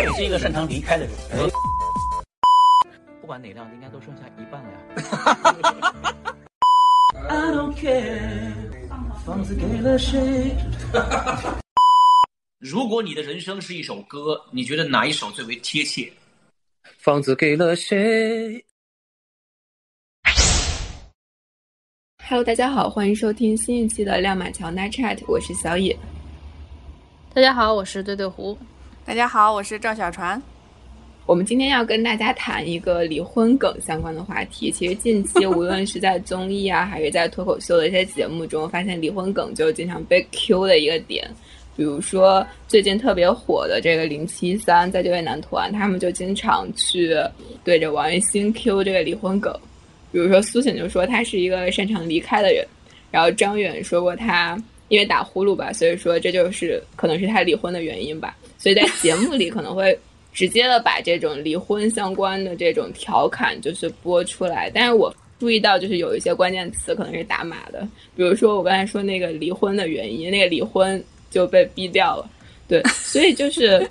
[0.00, 1.12] 他也是一个擅长离开的人。
[3.20, 4.78] 不管哪辆，应该都剩下一半了呀。
[7.28, 8.50] I don't care，
[9.26, 10.56] 房子给了谁？
[12.58, 16.10] 如果你的人生是一首歌，你觉得哪一首最为贴切？
[16.96, 18.64] 房子给了谁
[22.26, 25.94] ？Hello，大家好，欢迎收听新一期的亮马桥 Night Chat，我是小野。
[27.34, 28.56] 大家好，我是对对胡。
[29.10, 30.40] 大家好，我是赵小船。
[31.26, 34.70] 我们今天要跟大家谈一个离婚梗相关的话题。
[34.70, 41.28] 其实近期无论是在综艺啊，还是在脱口秀的一些节目中，发现离婚梗就经常被 Q 的一个点。
[41.76, 47.12] 比如说最近特别火的这个零七三在这位男团，他们就经常去
[47.64, 49.52] 对着王栎鑫 Q 这个离婚梗。
[50.12, 52.64] 比如说苏醒就说他是一个擅长离开的人，
[53.10, 58.36] 然后张远说过他因为打呼噜吧，所以说这就是可能是他离婚的原因吧。
[58.60, 59.98] 所以在节目里可能会
[60.32, 67.80] 直接的把这种离婚相关的这种调侃就是播出来，但是我注意到就是有一些关键词可能是打码的，
[68.14, 72.30] 比如说我刚才说那个离婚的原因，那个离婚就被逼掉了，
[72.68, 73.84] 对，所以就是。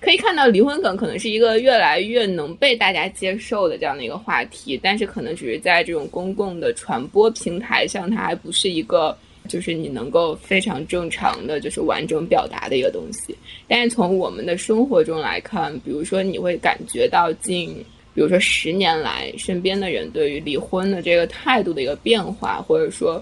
[0.00, 13.34] 可以看到，离婚梗可能是一个越来越能被大家接受的这样的一个话题，但是可能只是在这种公共的传播平台上，它还不是一个就是你能够非常正常的就是完整表达的一个东西。
[13.66, 17.74] 但是从我们的生活中来看，比如说你会感觉到近，
[18.14, 23.20] 比如说十年来身边的人对于离婚的这个态度的一个变化，或者说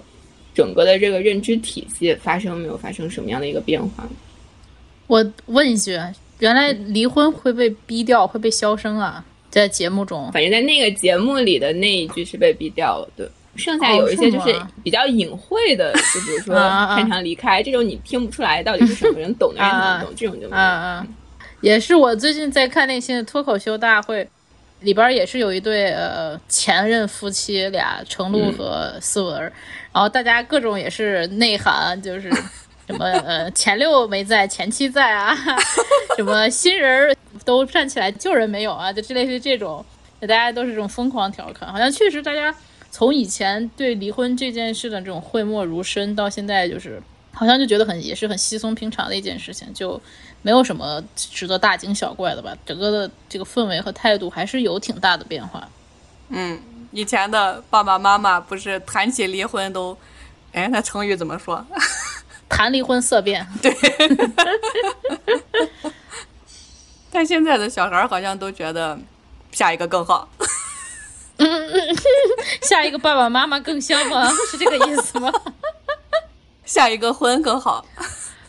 [0.53, 4.07] 整个的这个认知体系发生没有发生什么样的一个变化？
[5.07, 5.97] 我问一句。
[6.39, 10.31] 原来离婚会被逼掉，会被消声啊，在节目中。
[10.31, 13.27] 反正在那个节目里的那一句是被逼掉了，对。
[13.57, 20.61] 剩下有一些就是比较隐晦的，就比如说擅长离开这种，你听不出来到底是什么人，懂的人能懂，这种就没有。
[20.61, 21.07] 嗯嗯，
[21.61, 24.27] 也是我最近在看那些脱口秀大会，
[24.81, 29.41] 里边也是有一对呃前任夫妻俩，程璐和思文，
[29.91, 32.31] 然后大家各种也是内涵，就是。
[32.87, 35.35] 什么呃前六没在，前七在啊？
[36.15, 38.93] 什么新人都站起来救人没有啊？
[38.93, 39.85] 就之类是这种，
[40.21, 41.69] 大家都是这种疯狂调侃。
[41.69, 42.49] 好像确实大家
[42.97, 46.99] 从以前对离婚这件事的这种讳莫如深，到现在就是
[47.31, 50.01] 好像就觉得很也是很稀松平常的一件事情，就
[50.41, 52.57] 没有什么值得大惊小怪的吧？
[52.65, 55.69] 整个的这个氛围和态度还是有挺大的变化。
[56.29, 56.59] 嗯，
[56.89, 59.95] 以前的爸爸妈妈不是谈起离婚都，
[60.51, 61.63] 哎，那成语怎么说？
[62.49, 63.71] 谈离婚色变， 对。
[67.11, 68.97] 但现在的小孩好像都觉得
[69.51, 70.27] 下一个更好。
[71.37, 71.95] 嗯嗯，
[72.61, 74.29] 下一个爸爸妈妈更香吗？
[74.49, 75.31] 是这个意思吗？
[76.65, 77.85] 下一个婚更好。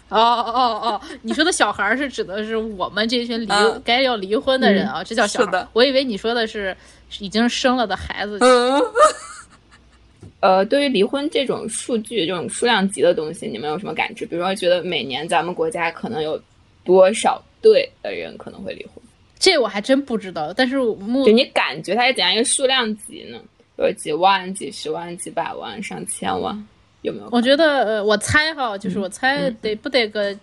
[0.09, 5.69] 哦哦哦，你说的小孩是指的是我们这群离、嗯、该要离婚的人啊，嗯、这叫小孩。
[5.75, 6.75] 我以为你说的是
[7.19, 8.39] 已经生了的孩子。
[8.41, 8.81] 嗯。
[10.41, 14.25] 呃，对于离婚这种数据、这种数量级的东西，你们有什么感知？
[14.25, 16.41] 比如说，觉得每年咱们国家可能有
[16.85, 19.03] 多少对的人可能会离婚？
[19.39, 20.53] 这我还真不知道。
[20.53, 23.39] 但是目就你感觉它是怎样一个数量级呢？
[23.77, 26.67] 有几万、几十万、几百万、上千万，
[27.03, 27.29] 有没有？
[27.31, 30.37] 我觉得，呃，我猜哈，就是我猜得不得个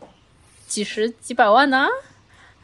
[0.68, 1.86] 几十几百万呢？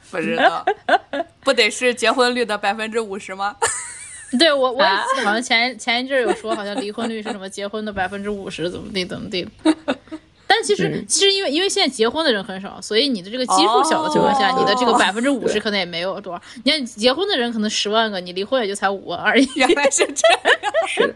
[0.10, 0.66] 不知道，
[1.44, 3.54] 不得是结婚率的百分之五十吗？
[4.40, 4.82] 对我，我
[5.26, 9.46] 好像前前一阵有说，好像离婚率是什么结婚的百分之五十，怎么地怎么地。
[10.54, 16.42] 但其实，嗯其实因为因为现在结婚的人很少，所以你的这个基数小的情况下，哦你的这个百分之五十可能也没有多少。
[16.66, 19.48] 你看结婚的人可能十万个，你离婚也就才五万而已。
[19.56, 21.10] 原来是这样。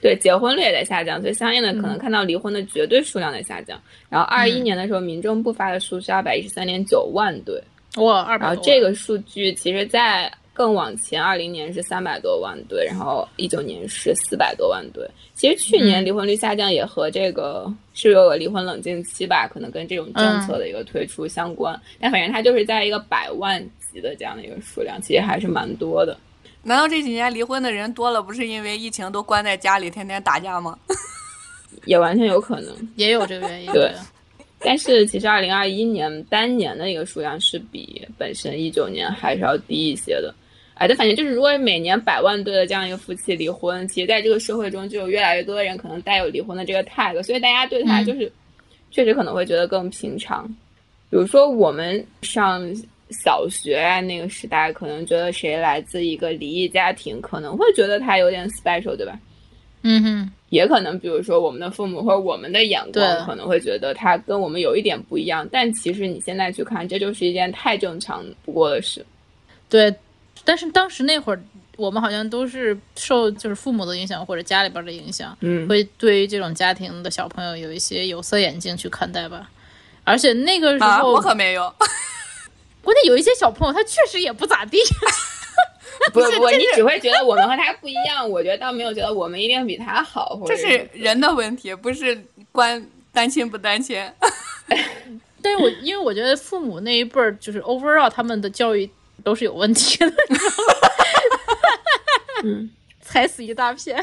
[0.00, 3.78] 对，结婚率也在下降，所以相应的可能看到离婚的绝对数量在下降。
[4.08, 7.62] 然后二一年的时候，民政部发的数是二百一十三点九万对，
[7.96, 8.46] 哇，二百。
[8.46, 15.08] 然后这个数据其实，在更往前，二零年是三百多万对，然后一九年是四百多万对。
[15.34, 21.72] 其实去年离婚率下降也和这个是有个离婚冷静期吧，可能跟这种政策的一个推出相关。
[21.76, 26.18] 嗯、但反正它就是在一个百万级的这样的一个数量，其实还是蛮多的。
[26.64, 30.76] 难道这几年离婚的人多了，不是因为疫情都关在家里，天天打架吗？
[31.86, 33.70] 也完全有可能，也有这个原因。
[33.72, 33.92] 对。
[34.58, 40.34] 但是其实二零二一年单年的一个数量是比本身一九年还是要低一些的。
[40.78, 48.32] 哎，但反正就是，如果每年百万对的这样一个夫妻离婚，其实在这个社会中就有越来越多的人可能带有离婚的这个态度所以大家对他就是、嗯、
[48.92, 50.46] 确实可能会觉得更平常。
[51.10, 52.72] 比如说我们上
[53.10, 59.18] 小学啊那个时代，可能觉得谁来自一个离异家庭，可能会觉得他有点 special，对吧？
[59.82, 69.04] 嗯哼，也可能，比如说我们的父母或者我们的眼光，可能会觉得他跟我们有一点不一样，但其实你现在去看，这就是一件太正常不过的事。
[69.68, 69.92] 对。
[70.48, 71.38] 但是当时那会儿，
[71.76, 79.50] 我们好像都是受就是父母的影响或者家里边的影响，嗯会对于这种家庭的小朋友有一些有色眼镜去看待吧。
[80.04, 81.70] 而且那个时啊，候，我可没有。
[82.82, 84.78] 关键有一些小朋友他确实也不咋地。
[86.14, 92.18] 不不 不，你只会觉得我们和他不一样，我觉得倒没有觉得我们一定比他好，或者这是人的问题，不是
[92.50, 94.02] 关单亲不单亲。
[95.42, 98.88] 但是我因为我觉得父母那一辈儿就是 overall 他们的教育
[99.28, 100.10] 都是有问题的，
[102.42, 102.70] 嗯，
[103.02, 104.02] 踩死一大片。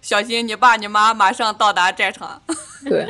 [0.00, 2.40] 小心你爸你妈马上到达战场。
[2.84, 3.04] 对，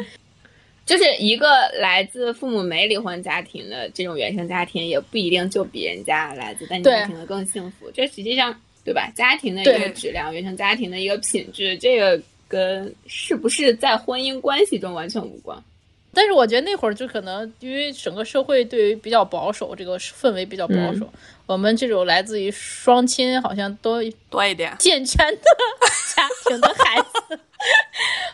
[0.87, 7.91] 就是一个来自父母没离婚家庭的这种原生家庭，也不一定就比人家来自单亲家庭的更幸福。
[7.93, 9.13] 这实际上，对吧？
[9.15, 12.19] 家庭的一个质量，原生家庭的一个品质，这个
[12.49, 15.63] 跟是不是在婚姻关系中完全无关。
[16.15, 21.09] 但是我觉得那会儿就可能因为整个社会对于比较保守，这个氛围比较保守，
[21.47, 25.43] 我们这种来自于双亲好像都多一点，健全的
[26.15, 27.41] 家庭的孩子，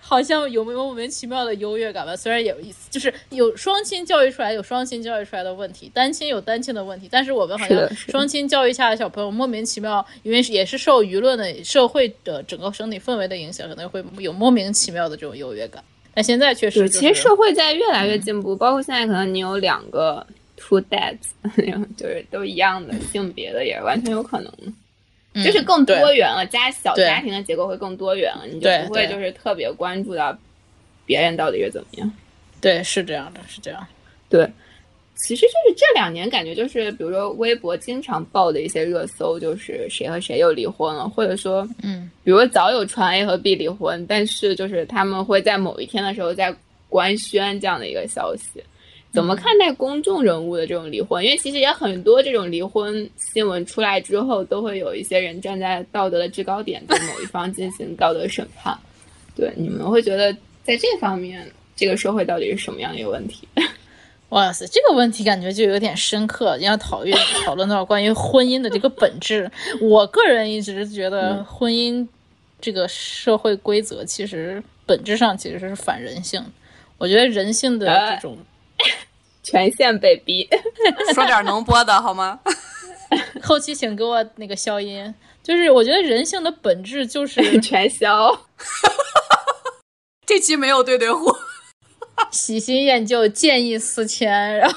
[0.01, 2.17] 好像有没有莫名其妙的优越感吧？
[2.17, 2.57] 虽然有，
[2.91, 15.85] 就是有双亲教育出来有双亲教育出来的问题，单亲有单亲的问题，但是我们好像双亲教育下的小朋友莫名其妙，因为也是受舆论的、社会的整个整体氛围的影响，可能会有莫名其妙的这种优越感。
[16.19, 20.27] 但现在确实、就是，其实社会在越来越进步，包括现在可能你有两个
[20.57, 21.29] two dads，
[21.97, 24.53] 就是都一样的性别的，也是完全有可能。
[25.35, 30.37] 嗯就是更多元了，家小家庭的结构会更多元了，你就不会就是特别关注到
[31.07, 32.13] 别人到底是怎么样。
[32.61, 33.87] 对，是这样的，是这样。
[34.29, 34.51] 对，
[35.19, 46.55] 其实就是这两年感觉就是，比如说微博经常报的一些热搜，就是谁和谁又离婚了，或者说，嗯，比如说早有传 A 和 B 离婚，但是就是他们会在某一天的时候在
[46.89, 48.63] 官宣这样的一个消息。
[49.11, 51.25] 怎么看待公众人物的这种离婚？
[51.25, 58.79] 因为其实也很多这种离婚新闻出来之后，都会有一些人站在道德的制高点，对某一方进行道德审判。
[59.35, 60.33] 对，你们会觉得
[60.63, 63.49] 在这方面，这个社会到底是什么样的一个问题？
[64.31, 69.51] 哇塞，这个问题感觉就有点深刻，要讨论 讨论到关于婚姻的这个本质。
[69.81, 72.07] 我个人一直觉得婚姻
[72.61, 76.45] 这个社会规则其实本质上其实是反人性。
[76.99, 78.37] 我觉得人性的这种
[79.43, 80.49] 权限被逼。
[81.15, 82.41] 说点能播的好吗？
[83.43, 88.39] 后期请给我那个消音，就是我觉得人性的本质就是全消。
[90.27, 91.35] 这期没有对对呼，
[92.31, 94.77] 喜新厌旧，见异思迁，然后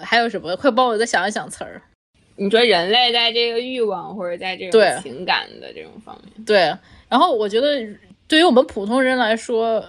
[0.00, 0.56] 还有什么？
[0.56, 1.82] 快帮我再想一想词儿。
[2.36, 6.72] 你说人类在这个欲望或者在这对种情感的这种方面，对，
[7.08, 7.84] 然后我觉得
[8.28, 9.84] 对于我们普通人来说，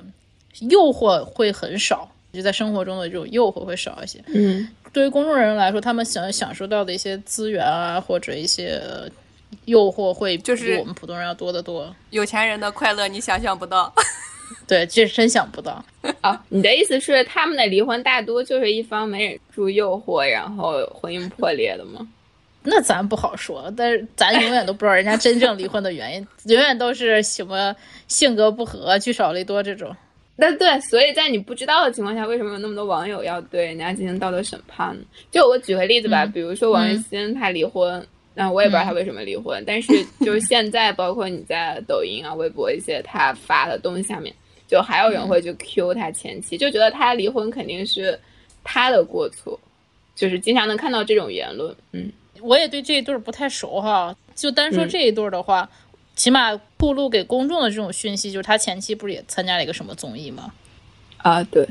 [0.61, 4.19] 诱惑会很少，就在生活中的这种诱惑会少一些。
[4.33, 9.07] 嗯，对于公众人来说，他们想享受到的一些资源啊，或者一些呃
[9.65, 11.95] 诱惑，会就是比我们普通人要多得多。
[12.09, 13.93] 有钱人的快乐你想象不到。
[14.67, 15.83] 对，这真想不到。
[16.21, 22.07] 啊，你的意思是他们的离婚大多就是一方没忍住诱惑，然后婚姻破裂的吗？
[22.63, 27.73] 那咱不好说，但是咱永远都不知道人家真正离婚的原因，永远都是什么
[28.07, 29.95] 性格不合、聚少离多这种。
[30.35, 35.01] 那对，所以在你不知道的情况下，为什么有那么多网友要对人家进行道德审判呢？
[35.31, 38.05] 就我举个例子吧，嗯比如说王栎鑫他离婚，
[38.39, 39.91] 那、我也不知道他为什么离婚，但是
[40.21, 44.33] 就是现在，包括你在抖音啊、 微博一些他发的东西下面，
[44.65, 48.17] 就还有人会去 Q 他前妻，就觉得他离婚肯定是
[48.63, 49.59] 他的过错，
[50.15, 51.75] 就是经常能看到这种言论。
[51.91, 55.69] 嗯，我也对这一对儿不太熟哈，就单说嗯这一对儿的话，
[56.15, 60.53] 起码暴露给公众的这种讯息，就是他前妻不是也参加了一个什么综艺吗？
[61.17, 61.67] 啊，对，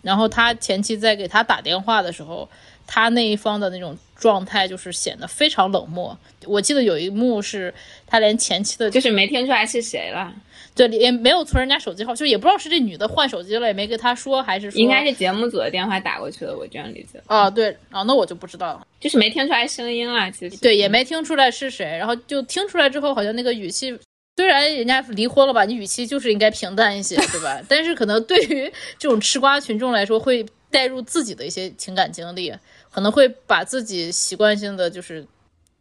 [0.00, 2.48] 然后他前妻在给他打电话的时候，
[2.92, 6.18] 他那一方的那种状态就是显得非常冷漠。
[6.44, 7.72] 我记得有一幕是
[8.04, 10.34] 他连前妻的，就是没听出来是谁了，
[10.74, 18.84] 对也没有存人家手机号，就也不知道是这女的换手机了，也没跟他说，还是说应该是节目组的电话打过去的，我这样理解，啊对啊，那我就不知道了。
[18.98, 23.96] 就是没听出来声音了，其实对，也没听出来是谁，然后就听出来之后，好像那个语气，
[24.36, 27.60] 虽然人家离婚了吧，你语气就是应该平淡一些，对吧？
[27.68, 32.54] 但是可能对于这种吃瓜群众来说，会带入自己的一些情感经历，
[32.90, 35.26] 可能会把自己习惯性的就是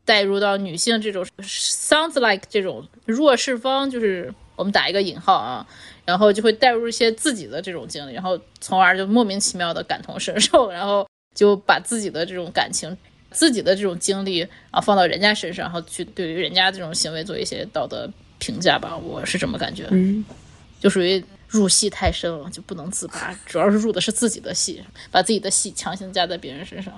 [0.05, 5.67] 带入到女性这种 sounds like 这种弱势方，就是我们打一个引号啊，
[6.05, 12.95] 然后就会带入一些自己的这种经历，然后从而就莫名其妙的感同身受， 然后就把自己的这种感情。
[13.31, 20.25] 自己的这种经历啊放到人家身上，然后去对于人家这种行为做一些道德评价吧，我是这么感觉，嗯，
[20.79, 26.93] 就属于入戏太深了，就不能自拔，主要是入的是自己的戏，把自己的戏强行加在别人身上，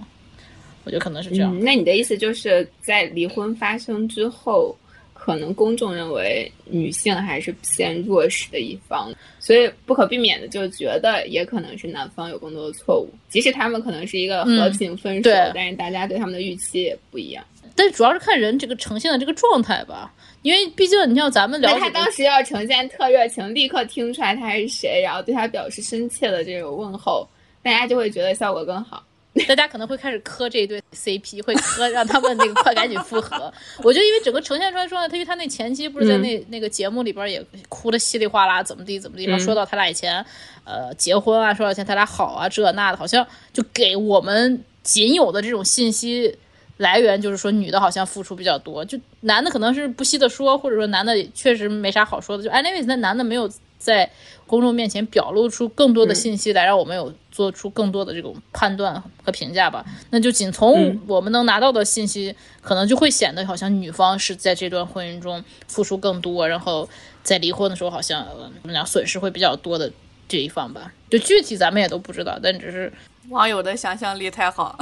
[0.84, 1.58] 我觉得可能是这样。
[1.58, 4.76] 嗯，那你的意思就是在离婚发生之后，
[5.14, 17.44] 可能公众认为女性还是偏弱势的一方，所以不可避免的就觉得也可能是男方有更多的错误，即使他们可能是一个和平分手，对但是大家对他们的预期也不一样。
[17.74, 27.28] 但主要是看人这个呈现的这个状态吧，因为毕竟你像咱们了那他当时要呈现特热情，立刻听出来他是谁，然后对他表示深切的这种问候，
[27.62, 29.04] 大家就会觉得效果更好。
[29.48, 33.54] 大家可能会开始磕这一对 CP，会磕让他们那个快赶紧复合。
[33.82, 40.26] 我觉得因为整个呈现出来说呢，他因为他那前期不是在那、那个节目里边也哭的稀里哗啦，怎么地怎么地，然后说到他俩以前
[40.66, 46.36] 呃结婚啊，说到以前他俩好啊这那的，好像就给我们仅有的这种信息。
[46.78, 52.44] 来源就是说，女的好像付出比较多，就男的可能是不惜的说，或者说男的确实没啥好说的。
[52.44, 54.10] 就 anyways，那男的没有在
[54.48, 59.86] 公众面前表露出更多的信息来，让我们有做出更多的这种判断和评价吧。
[60.10, 66.90] 那就仅从我们能拿到的信息，可能就会显得好像女方是在这段婚姻中付出更多，然后
[67.24, 69.92] 在离婚的时候好像呃怎么讲损失会比较多的
[70.28, 70.92] 这一方吧。
[71.10, 72.92] 就具体咱们也都不知道，但只是
[73.30, 74.78] 网友的想象力太好。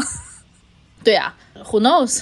[1.04, 2.22] 对呀、w h o knows？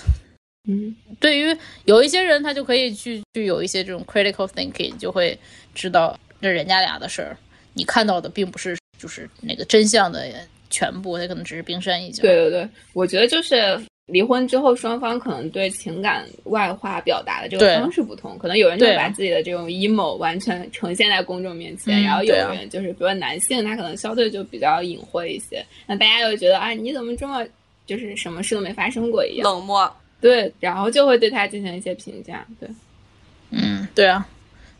[0.67, 5.37] 嗯，对于有一些人，他就可以去去有一些这种 critical thinking，就会
[5.73, 7.37] 知道这人家俩的事儿，
[7.73, 10.27] 你看到的并不是就是那个真相的
[10.69, 12.21] 全部，它可能只是冰山一角。
[12.21, 27.45] 对对对，我觉得就是离婚之后，双方可能对情感外化表达的这个方式不同，可能有人就把自己的这种 emo 完全呈现在公众面前，嗯然后有人就是比如说男性，他可能相对就比较隐晦一些，那大家就觉得啊，你怎么这么
[27.85, 32.69] 就是什么事都没发生过一样，冷漠，对，然后就会对他进行一些评价，对。
[33.51, 34.27] 嗯，对啊，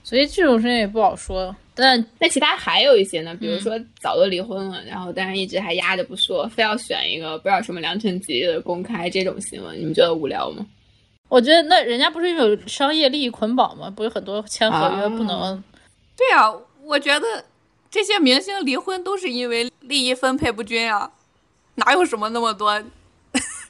[0.04, 1.56] 所以这种事情也不好说。
[1.74, 10.66] 但那其他还有一些呢，比嗯如说早都离婚了，然后但是一直还压着不说，非要选一个不知道什么良辰吉日的公开这种新闻，你们觉得无聊吗？
[11.30, 13.90] 我觉得那人家不是有商业利益捆绑吗？
[13.90, 15.64] 不是很多签合约啊不能。
[16.18, 16.52] 对啊，
[16.84, 17.46] 我觉得
[17.92, 21.12] 这些明星离婚都是因为利益分配不均啊，
[21.76, 22.82] 哪有什么那么多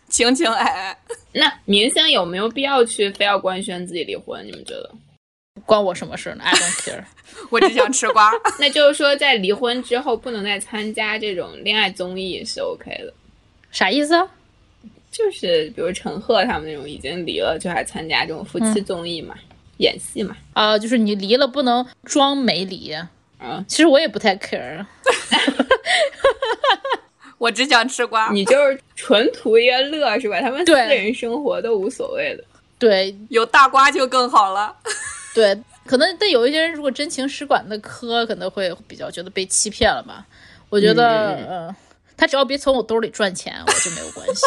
[0.10, 0.98] 情情爱爱？
[1.34, 4.46] 那明星有没有必要去非要官宣自己离婚？
[4.46, 4.92] 你们觉得？
[5.66, 7.04] 关我什么事呢？I don't care。
[7.50, 8.32] 我只想吃瓜。
[8.60, 13.14] 那就是说，在离婚之后不能再参加这种恋爱综艺是 OK 的，
[13.72, 14.28] 啥意思啊？
[15.12, 19.36] 就是比如陈赫他们那种已经离了，就还参加这种夫妻综艺嘛，
[19.78, 22.94] 演戏嘛，啊、就是你离了不能装没离。
[23.40, 24.86] 啊，其实我也不太 care。
[27.38, 28.30] 我只想吃瓜。
[28.32, 30.42] 你就是纯图一个乐是吧？
[30.42, 32.44] 他们私对人生活都无所谓的。
[32.80, 34.76] 对有大瓜就更好了。
[35.34, 40.26] 对，可能但有一些人如果真情实感的磕，可能会比较觉得被欺骗了吧。
[40.70, 41.76] 我觉得，嗯呃，
[42.16, 44.42] 他只要别从我兜里赚钱，我就没有关系。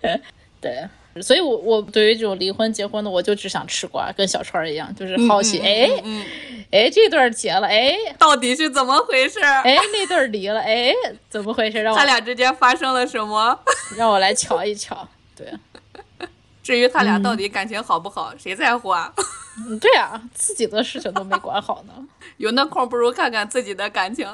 [0.60, 0.88] 对，
[1.22, 6.24] 所以我我对于这种离婚结婚的，我就只想吃瓜，跟小川儿一样，就是好奇，哎、嗯，
[6.70, 9.40] 哎，这段儿结了，哎到底是怎么回事？
[9.64, 10.92] 哎，那段儿离了，哎，
[11.28, 11.82] 怎么回事？
[11.82, 13.58] 让我他俩之间发生了什么？
[13.96, 15.08] 让我来瞧一瞧。
[15.36, 15.52] 对，
[16.62, 19.12] 至于他俩到底感情好不好，谁在乎啊？
[19.60, 21.92] 嗯对啊，自己的事情都没管好呢。
[22.36, 24.24] 有那空不如看看自己的感情。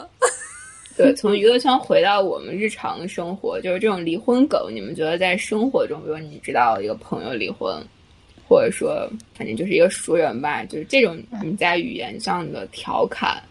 [0.97, 7.77] 对，从娱乐圈回到我们日常生活，就是这种离婚梗，你们觉得在生活中，比如你知道一个朋友离婚，
[8.49, 13.43] 或者说反正就是一个熟人吧，就是这种你在语言上的调侃，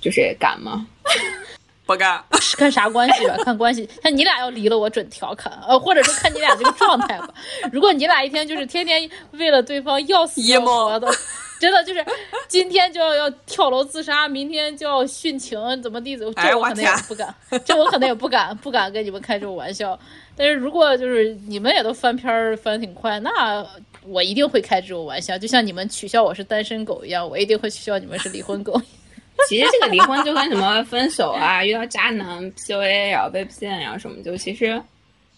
[0.00, 0.86] 就是敢吗？
[1.84, 2.22] 不敢，
[2.58, 3.88] 看啥关系吧，看关系。
[4.02, 7.32] 看你俩要离了，我准调侃，呃，或者说看你俩这个状态吧。
[7.72, 11.10] 如果你俩一天就是天天为了对方要死要活的，
[11.58, 12.04] 真的就是
[12.46, 17.34] 今天就要要跳楼自杀，明天就要殉情，怎么地怎么，这我可能也不敢，
[17.64, 19.98] 这我可能也不敢，不敢跟你们开这种玩笑。
[20.36, 23.66] 但是如果就是你们也都翻篇儿翻得挺快，那
[24.06, 28.80] 我一定会开这种玩笑，就像你们取笑我是单身狗一样，我一定会取笑你们是离婚狗。
[29.48, 34.80] 其实这个离婚就跟什么分手啊、遇到渣男 PUA 然后被骗然后什么，就其实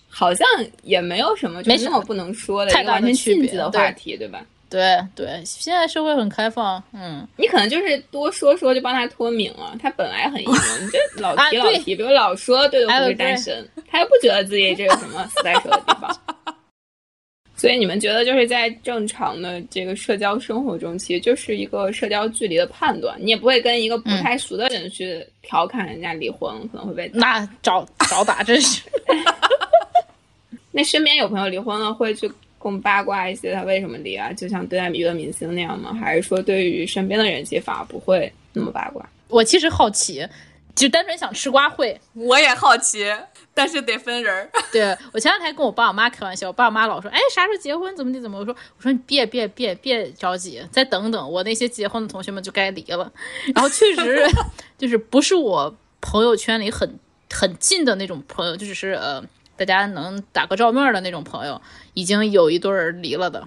[0.09, 0.47] 好像
[0.83, 4.45] 也没有什么就没什么是那么不能说的太大一个完全的区别禁忌的话题，对吧？
[4.71, 7.27] 对对，现在社会很开放，嗯。
[7.37, 16.17] 你可能就是多说说就帮他脱敏了，他本来很 emo，你这老提老提，比如老说对的哎对不是单身，他又不觉得自己这有什么死在手的地方。
[17.57, 27.11] 所以你们觉得就是在正常的这个社交生活中，其实就是一个社交距离的判断，你也不会跟一个不太熟的人去调侃人家离婚，可能会被。
[27.13, 28.81] 那找找打真是，
[30.73, 32.27] 那身边有朋友离婚了，会去
[32.61, 34.31] 更八卦一些他为什么离啊？
[34.33, 35.93] 就像对待娱乐明星那样吗？
[35.99, 39.09] 还是说对于身边的人其实反而不会那么八卦？
[39.29, 40.29] 我其实好奇，
[40.75, 41.99] 就单纯想吃瓜会。
[42.13, 43.07] 我也好奇，
[43.55, 44.51] 但是得分人儿。
[44.71, 47.97] 对我前两天跟我爸我妈开玩笑，我爸我妈老说，哎，啥时候结婚？
[47.97, 48.21] 怎么地？
[48.21, 48.39] 怎么？
[48.39, 53.11] 我说，我说你别别别别着急，再等等，我那些结婚的同学们就该离了。
[53.55, 54.27] 然后确实
[54.77, 56.99] 就是不是我朋友圈里很
[57.33, 59.23] 很近的那种朋友，就只是呃
[59.65, 61.61] 大家能打个照面的那种朋友，
[61.95, 63.47] 已经有一对儿离了的。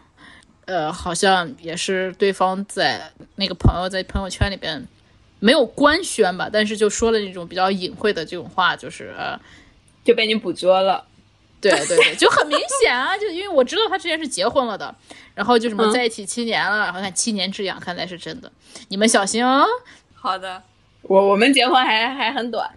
[0.66, 4.88] 呃，好像也是对方在那个朋友在朋友圈里边
[5.40, 9.40] 没有官宣吧，但是就说了那种比较隐晦的这种话，就是呃。
[10.06, 11.02] 就被你捕捉了，
[11.62, 13.18] 对对对，就很明显啊！
[13.18, 14.94] 就因为我知道他之前是结婚了的，
[15.34, 18.52] 然后就什么在一起七年了，然后看七年之痒，看来是真的。
[18.90, 19.66] 你们小心哦。
[20.14, 20.62] 好的，
[21.04, 22.70] 我我们结婚还还很短，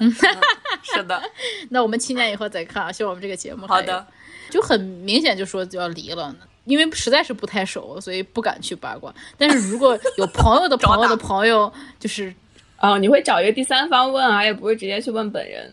[0.82, 1.22] 是的。
[1.70, 4.06] 那我们七年以后再看啊，希望我们这个节目好的，
[4.50, 6.34] 就很明显就说就要离了，
[6.64, 9.14] 因为实在是不太熟，所以不敢去八卦。
[9.38, 12.34] 但是如果有朋友的朋友的朋友，就是
[12.80, 15.72] 哦，你会找一个第三方问啊，也不会直接去问本人。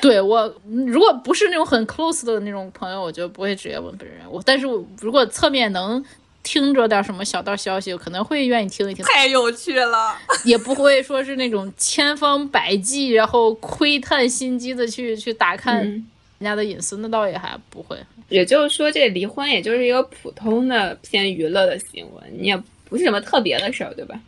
[0.00, 0.52] 对我，
[0.86, 4.18] 如果不是那种很 close 的那种朋友，我就不会直接问本人。
[4.28, 6.04] 我，但是我如果侧面能
[6.48, 9.04] 听着点什么小道消息，可能会愿意听一听。
[9.04, 16.06] 太有趣了， 也不会说是那种千方百计，然后窥探心机的去去打探人
[16.40, 17.98] 家的隐私，那倒也还不会。
[18.30, 22.56] 也就是说，这离婚也就是一个普通的偏娱乐的新闻，你也
[22.88, 24.18] 不是什么特别的事儿，对吧？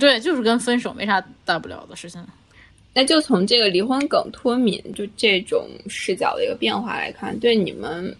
[0.00, 2.20] 对，就是跟分手没啥大不了的事情。
[2.92, 8.16] 那就从这个离婚梗脱敏就这种视角的一个变化来看，对你们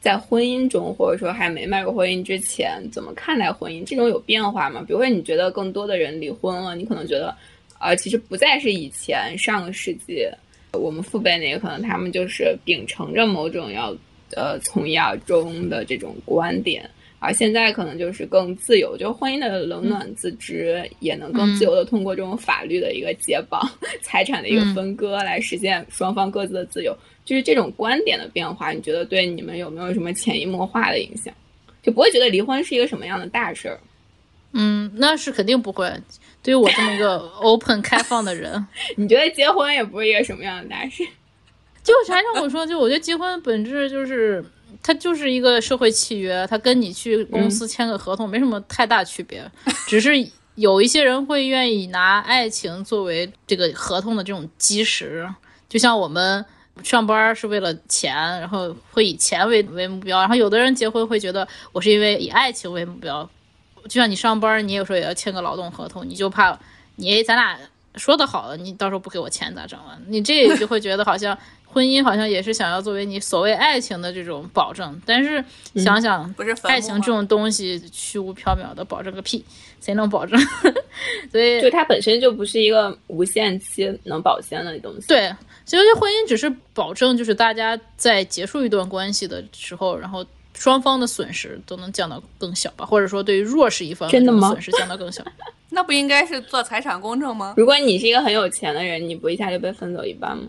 [0.00, 3.84] 在婚姻中或者说还没迈入婚姻之前，怎么看待婚姻？
[3.84, 4.84] 这种有变化吗？
[4.86, 7.34] 比如说，你觉得更多的人离婚了，你可能觉得，
[7.80, 10.26] 呃，其实不再是以前上个世纪
[10.72, 13.96] 我们父辈那个，可能他们就是秉承着某种要
[14.36, 16.88] 呃从一而终的这种观点。
[17.20, 23.68] 而现在可能就是更自由，就婚姻的冷暖自知，也能更自由的通过这种法律的一个解绑、
[24.02, 26.96] 财产的一个分割来实现双方各自的自由。
[27.24, 31.34] 就是这种观点的变化，你觉得对你们有没有什么潜移默化的影响？
[31.82, 33.80] 就不会觉得离婚是一个什么样的大事儿？
[34.52, 35.92] 嗯，那是肯定不会。
[36.42, 38.64] 对于我这么一个 open 开放的人，
[38.96, 41.02] 你觉得结婚也不是一个什么样的大事？
[41.82, 44.44] 就啥让我说，就我觉得结婚本质就是。
[44.82, 49.50] 它就是一个社会契约，它跟你去公司签个合同没什么太大区别，
[49.86, 50.12] 只是
[50.54, 55.28] 有一些人会愿意拿爱情作为这个合同的这种基石，
[55.68, 56.44] 就像我们
[56.82, 63.28] 上班是为了钱，然后会以钱为为目标，然后有的人结婚会觉得我是因为以爱情为目标，
[63.84, 66.58] 就像你上班，你有时候也要签个劳动合同，你就怕
[66.96, 67.58] 你咱俩
[67.98, 69.98] 说的好了，你到时候不给我钱咋整啊？
[70.06, 71.36] 你这就会觉得好像。
[71.70, 79.44] 婚姻好像也是想要作为你所谓爱情的这种保证，但是想想，不是爱情这种东西虚无缥缈的，保证个屁，
[79.78, 80.40] 谁能保证？
[81.30, 85.08] 所以就它本身就不是一个无限期能保鲜的东西。
[85.08, 85.30] 对，
[85.66, 94.48] 其实婚姻只是保证，就是大家在结束一段关系的时候，然后双方的损失都能降到更小吧，或者说对于弱势一方真的吗？
[94.52, 95.22] 损失降到更小？
[95.70, 97.54] 那不应该是做财产公证吗？
[97.56, 100.44] 如果你是一个很有钱的人，你不一下就被分走一半吗？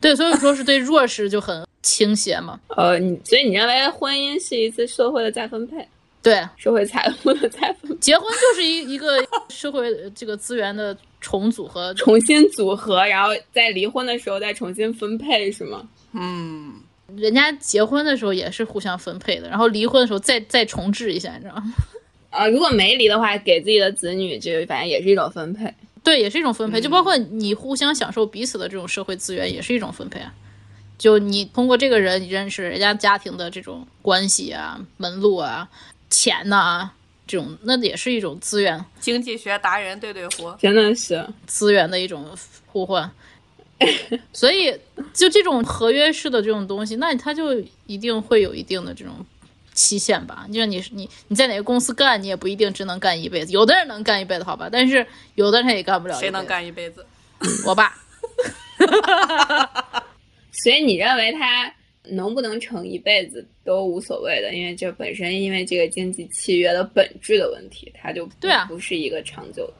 [0.00, 2.58] 对，所以说是对弱势就很倾斜嘛。
[2.76, 5.86] 呃，你所以你认为婚姻是一次社会的再分配？
[6.22, 7.98] 对，社会财富的再分。
[8.00, 15.88] 结婚就是一一个 社会这个资源的重组和重新组合，然后在离婚的时候再重新分配，是吗？
[16.12, 16.74] 嗯，
[17.16, 21.62] 人家结婚的时候也是互相分配的，然后离婚的时候再再重置一下，你知道吗？
[22.36, 25.72] 啊，如果没离的话，给自己的子女，就反正也是一种分配。
[26.04, 30.32] 对，也是一种分配，就包括你互相享受彼此的这种社会资源，也是一种分配啊。
[30.98, 35.68] 就你通过这个人，你认识人家家庭的这种关系啊、门路啊、
[36.08, 36.88] 钱呐，
[37.26, 38.84] 这种那也是一种资源。
[39.00, 42.24] 经济学达人对对胡，真的是资源的一种
[42.66, 43.10] 互换。
[44.32, 44.74] 所以，
[45.12, 49.12] 就这种合约式的这种东西，那它就一定会有一定的这种。
[49.76, 53.52] 期限吧，就像你你你在哪个公司干，你也不一定只能干一辈子。
[53.52, 56.18] 有的人能干一辈子，好吧，但是有的人也干不了。
[56.18, 57.06] 谁能干一辈子？
[57.64, 57.94] 我爸。
[60.50, 61.70] 所以你认为他
[62.04, 69.74] 能不能成一辈子都无所谓的，因为这本身因为这个经济契约的本质的问题，他就对啊，不是一个长久的。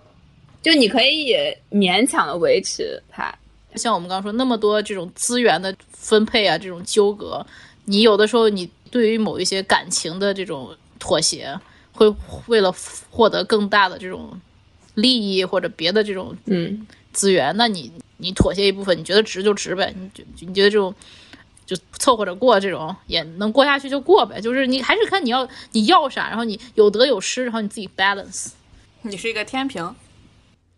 [0.63, 1.35] 就你可以
[1.71, 3.35] 勉强的维持它，
[3.75, 7.45] 像我们刚刚说那么多这种资源的分配啊，这种纠葛，
[7.87, 8.71] 你有的时候你。
[8.91, 11.59] 对于某一些感情的这种妥协，
[11.93, 12.13] 会
[12.47, 12.75] 为了
[13.11, 14.41] 获得更大的这种
[14.95, 19.95] 利益或者别的这种嗯资源，那你你妥协一部分，你觉得值就值呗。
[19.97, 20.95] 你你觉得这种
[21.65, 24.41] 就凑合着过，这种也能过下去就过呗。
[24.41, 28.51] 就是你还是看你要你要啥，然后你有得有失，然后你自己 balance。
[29.03, 29.95] 你是一个天平，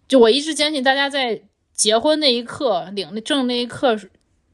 [0.07, 1.43] 就我一直坚信，大家在
[1.73, 3.97] 结婚那一刻领证那一刻，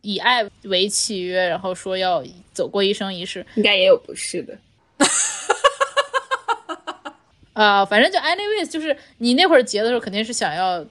[0.04, 3.44] 以爱为契约，然后说要走过一生一世。
[3.56, 4.56] 应该也有不是的。
[7.54, 10.84] 啊、反正就 anyways，就是你那会儿结的时候肯定是想要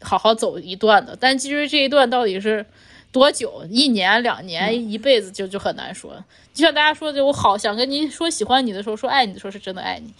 [0.00, 2.66] 好好走一段的，但其实这一段到底是
[3.12, 6.12] 多久，一年、两年、一辈子就就很难说。
[6.52, 10.12] 就像大家说的，我好想跟您说喜欢你的时候，说爱你的时候是真的爱你，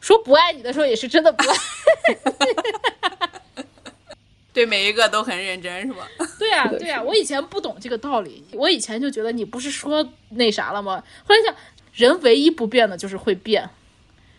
[0.00, 1.56] 说不爱你的时候也是真的不爱。
[4.54, 6.08] 对每一个都很认真，是吧？
[6.38, 11.02] 对呀、是的对呀、是的我以前不懂这个道理，我以前就觉得你不是说那啥了吗？
[11.26, 11.54] 后来想，
[11.92, 13.68] 人唯一不变的就是会变。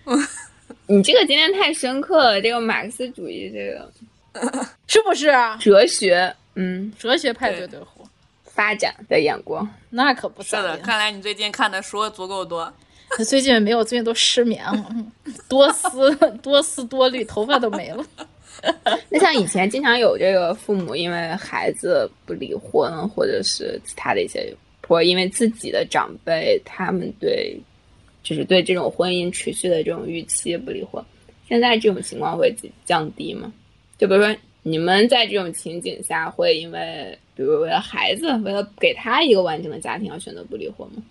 [0.88, 3.92] 你这个今天太深刻了，这个马克思主义这个
[4.88, 5.58] 是不是啊？
[5.60, 7.82] 哲学，嗯，哲学派对对对，
[8.46, 9.68] 发展的眼光。
[9.90, 10.78] 那可不是的，咋的。
[10.80, 12.72] 看来你最近看的书足够多。
[13.28, 15.12] 最近没有，最近都失眠了，嗯
[15.48, 18.06] 多思多思多虑，头发都没了。
[19.10, 24.54] 那像以前经常有这个父母因为孩子不离婚，或者是其他的一些，
[24.88, 27.56] 或者因为自己的长辈他们对，
[28.24, 31.04] 就是对这种婚姻持续的这种预期不离婚，
[31.48, 32.54] 现在这种情况会
[32.86, 33.52] 降低吗？
[33.98, 41.04] 就比如说你们在这种情景下会因为，比如为了孩子，为了给他一个完整的家庭而选择不离婚吗？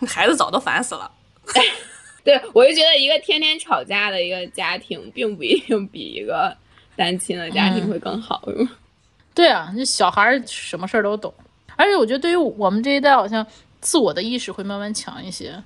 [0.06, 1.10] 孩子早都烦死了。
[2.22, 6.56] 对，我就觉得一个天天吵架的一个家庭，并不一定比一个
[6.96, 8.42] 单亲的家庭会更好？
[9.34, 11.32] 对啊，那小孩儿什么事儿都懂，
[11.76, 13.46] 而且我觉得对于我们这一代，好像
[13.80, 15.62] 自我的意识会慢慢强一些，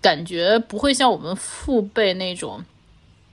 [0.00, 2.64] 感觉不会像我们父辈那种，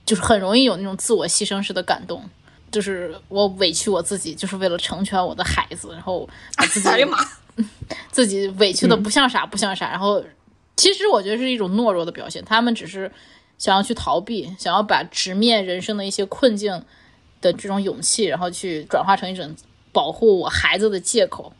[0.04, 2.22] 就是很容易有那种自我牺牲式的感动。
[2.70, 7.16] 就是我委屈我自己，就是为了成全我的孩子，然后把自己哎呀妈！
[8.10, 10.20] 自己委屈的不像啥不像啥，然后
[10.76, 13.08] 其实我觉得是一种懦弱的表现，他们只是
[13.58, 16.84] 想要去逃避，想要把直面人生的一些困境
[17.44, 19.54] 的这种勇气，然后去转化成一种
[19.92, 21.52] 保护我孩子的借口。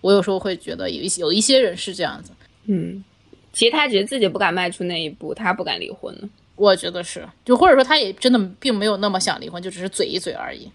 [0.00, 2.32] 我有时候会觉得有一些有一些人是这样子，
[2.66, 3.04] 嗯，
[3.52, 6.28] 其实他只是自己不敢迈出那一步，他不敢离婚呢。
[6.56, 10.70] 我觉得是，就或者说他也真的并没有那么想离婚，就只是嘴一嘴而已。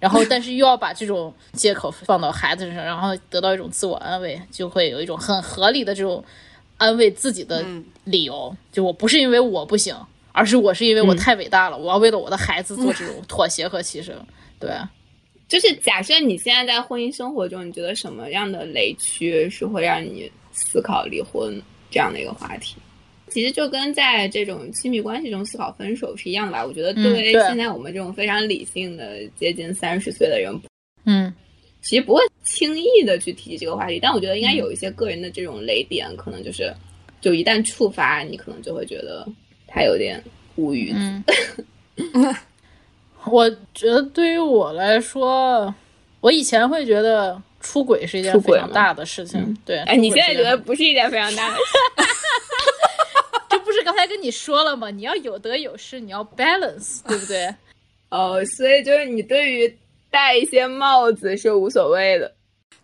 [0.00, 6.22] 然后， 但是又要把这种借口放到孩子身上，然后得到一种自我安慰，就会有一种很合理的这种
[6.76, 7.64] 安慰自己的
[8.04, 8.54] 理由。
[8.72, 9.96] 就我不是因为我不行，
[10.32, 14.12] 而是我是因为我太伟大了，我要为了我的孩子做这种 妥协和牺牲。
[14.58, 14.70] 对，
[15.48, 22.76] 就是假设你现在在婚姻生活中，你觉得什么样的雷区是会让你思考离婚这样的一个话题？
[23.28, 26.64] 其实就跟在这种亲密关系中思考分手是一样的吧。
[26.64, 30.54] 我觉得嗯对于现在我们这种非常理性的接近三十岁的人，
[31.04, 31.32] 嗯
[31.80, 33.98] 其实不会轻易的去提这个话题。
[33.98, 36.72] 但我觉得应该有一些个人的这种雷点，可能就是
[37.20, 39.26] 就一旦触发，你可能就会觉得
[39.72, 40.22] 他有点
[40.56, 40.92] 无语。
[40.94, 41.24] 嗯，
[43.24, 45.74] 我觉得对于我来说，
[46.20, 49.56] 我以前会觉得出轨是一件非常大的事情。
[49.64, 51.62] 对，哎，你现在觉得不是一件非常大的事？
[53.48, 54.90] 这不是刚才跟你说了吗？
[54.90, 57.54] 你要有得有失，你要 balance，对不对？
[58.10, 59.78] 哦，所以就是你对于
[60.10, 62.34] 戴一些帽子是无所谓的。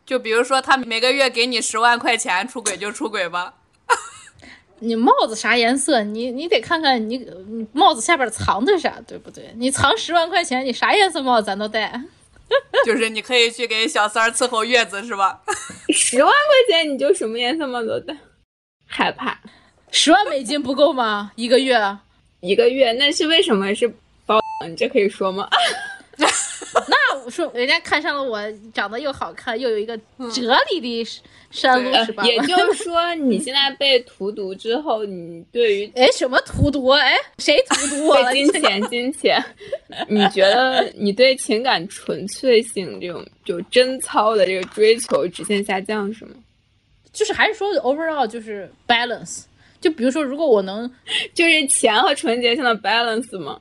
[0.06, 3.54] 就比如说，他每个月给你十万块钱，出轨就出轨吧。
[4.80, 6.02] 你帽子啥颜色？
[6.02, 9.52] 你你得看看你你帽子下边藏的啥，对不对？
[9.56, 12.00] 你藏十万块钱，你啥颜色帽子咱都戴。
[12.86, 15.42] 就是你可以去给小三儿伺候月子，是吧？
[15.92, 18.16] 十万块钱你就什么颜色帽子都戴，
[18.86, 19.38] 害怕
[19.90, 21.30] 十万美金不够吗？
[21.36, 21.98] 一个月？
[22.40, 23.92] 一个月，那是为什么是
[24.24, 24.40] 包？
[24.66, 25.48] 你这可以说吗？
[26.88, 28.40] 那我说人家看上了我，
[28.74, 29.96] 长得又好看，又有一个
[30.34, 32.24] 哲理的山路，呃是吧？
[32.24, 36.88] 也就是说，你现在被荼毒之后，你对于 哎，什么荼毒？
[36.88, 38.30] 哎，谁荼毒我了？
[38.32, 39.42] 对金钱、金钱，
[40.08, 46.32] 你觉得你对情感纯粹性这种就贞操的这个追求直线下降是吗？
[47.12, 49.42] 就是还是说 overall 就是 balance。
[49.80, 50.90] 就比如说，如果我能
[51.32, 53.60] 就是钱和纯洁性的 balance 吗？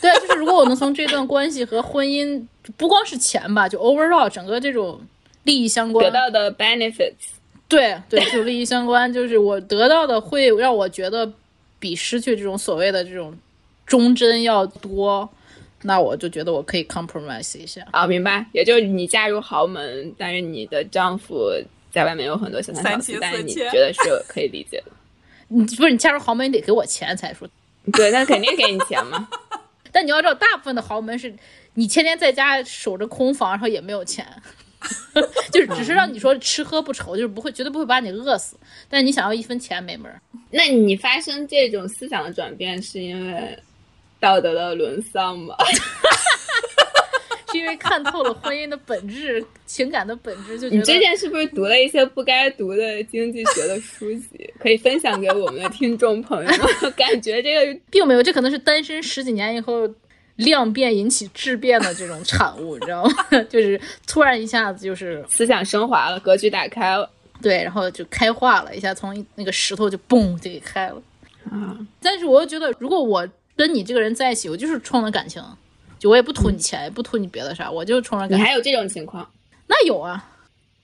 [0.00, 2.40] 对，就是如果我能从这段关系和婚姻，
[2.76, 5.00] 不光是钱吧，就 overall 整个这种
[5.44, 7.12] 利益相关得，到的 benefits，
[7.68, 11.30] 对对，就利益相关，就是我得到的会让我觉得
[11.78, 13.36] 比失去这种所谓的这种
[13.86, 15.28] 忠贞要多，
[15.82, 17.84] 那我就觉得我可以 compromise 一下。
[17.90, 21.50] 啊，明白，也就是你嫁入豪门，但是你的丈夫
[21.90, 24.92] 在外面有很多小三小四，但是你觉得是可以理解的。
[25.48, 27.48] 你不是你嫁入豪门，你得给我钱才说。
[27.92, 29.26] 对，那肯定给你钱嘛。
[29.92, 31.34] 但你要知道，大部分的豪门是
[31.74, 34.26] 你天天在家守着空房，然后也没有钱。
[35.50, 38.56] 就是只是让你说吃喝不愁，就是不会绝对不会把你饿死，
[38.88, 40.20] 但你想要一分钱没门儿。
[40.50, 43.58] 那你发生这种思想的转变，是因为
[44.20, 45.56] 道德的沦丧吗？
[47.50, 54.52] 是因为看透了婚姻的本质、情感的本质，就觉得你之前是不是读了一些不该读的经济学的书籍？
[54.58, 56.92] 可以分享给我们的听众朋友们。
[56.96, 59.88] 感觉这个 并没有，这可能是单身十几年以后
[60.36, 63.12] 量变引起质变的这种产物，你知道吗？
[63.48, 67.08] 就是突然一下子就是思想升华了，格局打开了。
[67.40, 71.00] 对，然后就开化了一下，从那个石头就嘣就给开了。
[71.50, 75.42] 啊，但是我又觉得，如果我跟你这个人在一起，我就是冲着感情，
[75.98, 78.38] 就我也不图你钱，也不图你别的啥，我就冲着感。
[78.38, 79.28] 你还有这种情况？
[79.66, 80.24] 那有啊，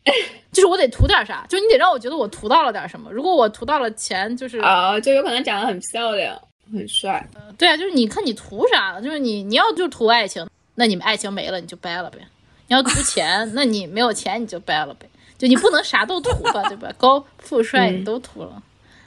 [0.53, 3.11] 就是我得图点啥，就是你得让我觉得我图到了点什么。
[3.11, 6.41] 如果我图到了钱，就是啊，就有可能长得很漂亮、
[6.73, 7.27] 很帅。
[7.57, 9.01] 对啊，就是你看你图啥了？
[9.01, 12.19] 就是你你要就图爱情，那你们爱情没了你就掰了呗。
[12.67, 15.09] 你要图钱，那你没有钱你就掰了呗。
[15.37, 16.93] 就你不能啥都图吧，对吧？
[16.97, 18.63] 高富帅你都图了，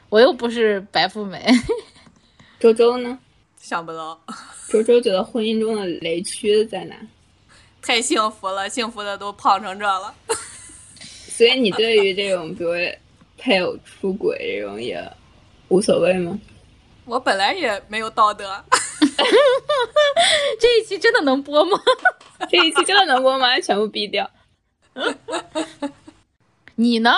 [0.09, 1.45] 我又不是白富美。
[2.59, 3.17] 周周呢？
[3.67, 4.17] 想不到，
[4.71, 6.95] 周周觉得婚姻中的雷区在哪？
[7.81, 10.15] 太幸福了，幸福的都胖成这了。
[11.03, 12.71] 所以你对于这种，比如
[13.37, 15.05] 配偶出轨这种也
[15.67, 16.39] 无所谓吗？
[17.03, 18.63] 我本来也没有道德，
[20.61, 21.77] 这一期真的能播吗？
[22.49, 23.59] 这一期真的能播吗？
[23.59, 24.31] 全部毙掉。
[26.75, 27.11] 你呢？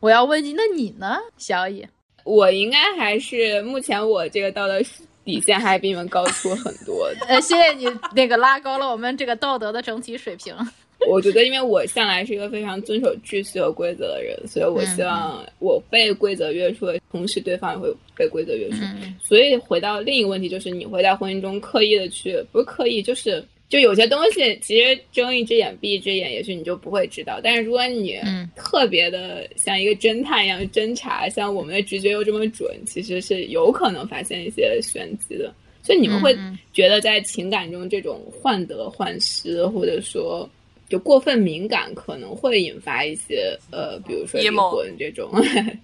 [0.00, 1.86] 我要问你，那你呢，小野？
[2.24, 4.82] 我应该还是目前我这个道德
[5.24, 7.10] 底线还比你们高出很多。
[7.26, 10.54] 呃，谢谢你那个拉高了我们这个道德的整体水平。
[11.06, 18.78] 我觉得，因为我向来是一个非常遵守秩序和规则的人，所以我希望我被规则约束的同时，对方也会被规则约束。
[19.22, 27.40] 所以回到另一个问题，就是你会在婚姻中刻意的去，不是刻意，就是就有些东西其实睁一只眼闭一只眼，也许你就不会知道。
[27.42, 28.16] 但是如果你
[28.54, 35.52] 特别的像一个侦探一样侦查，像我们的直觉又这么准，其实是有可能发现一些玄机的。
[35.82, 36.38] 所以你们会
[36.72, 40.48] 觉得在情感中这种患得患失，或者说。
[40.86, 45.30] 就过分敏感可能会引发一些呃，比如说离婚这种，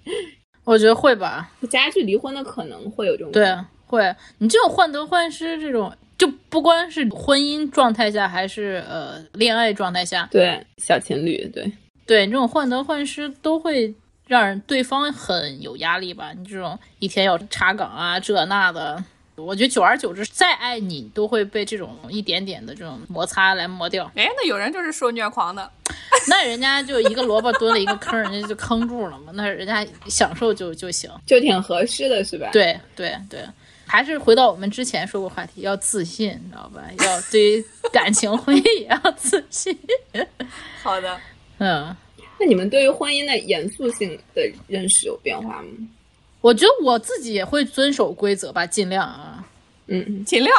[0.63, 3.33] 我觉得会吧， 加剧离婚的可能会有这种。
[3.33, 3.47] 对，
[3.87, 4.15] 会。
[4.37, 11.73] 你这种患得患失这种，就不光是婚姻状态下，还是呃恋爱状态下，对小情侣，对
[12.07, 13.95] 对，这种患得患失都会
[14.27, 16.35] 让人对方很有压力吧？
[16.37, 19.03] 你这种一天要查岗啊，这那的。
[19.37, 24.05] 我觉得久而久之，再爱你都会被这种一点点的这种摩擦来磨掉。
[24.15, 25.71] 哎，那有人就是受虐狂的，
[26.29, 29.33] 那人家就一个萝卜蹲了一个坑，人家就坑住了嘛。
[29.33, 32.51] 那人家享受就就行，就挺合适的，是吧？
[32.53, 33.41] 对对对，
[33.91, 36.83] 还是回到我们之前说过话题，要自信，你知道吧？
[37.05, 39.77] 要对于感情婚姻也要自信。
[40.81, 41.21] 好的，
[41.59, 41.95] 嗯，
[42.39, 45.69] 那你们对于婚姻的严肃性的认识有变化吗？
[46.41, 49.45] 我觉得我自己也会遵守规则吧，尽量啊，
[49.89, 50.57] 嗯，尽量，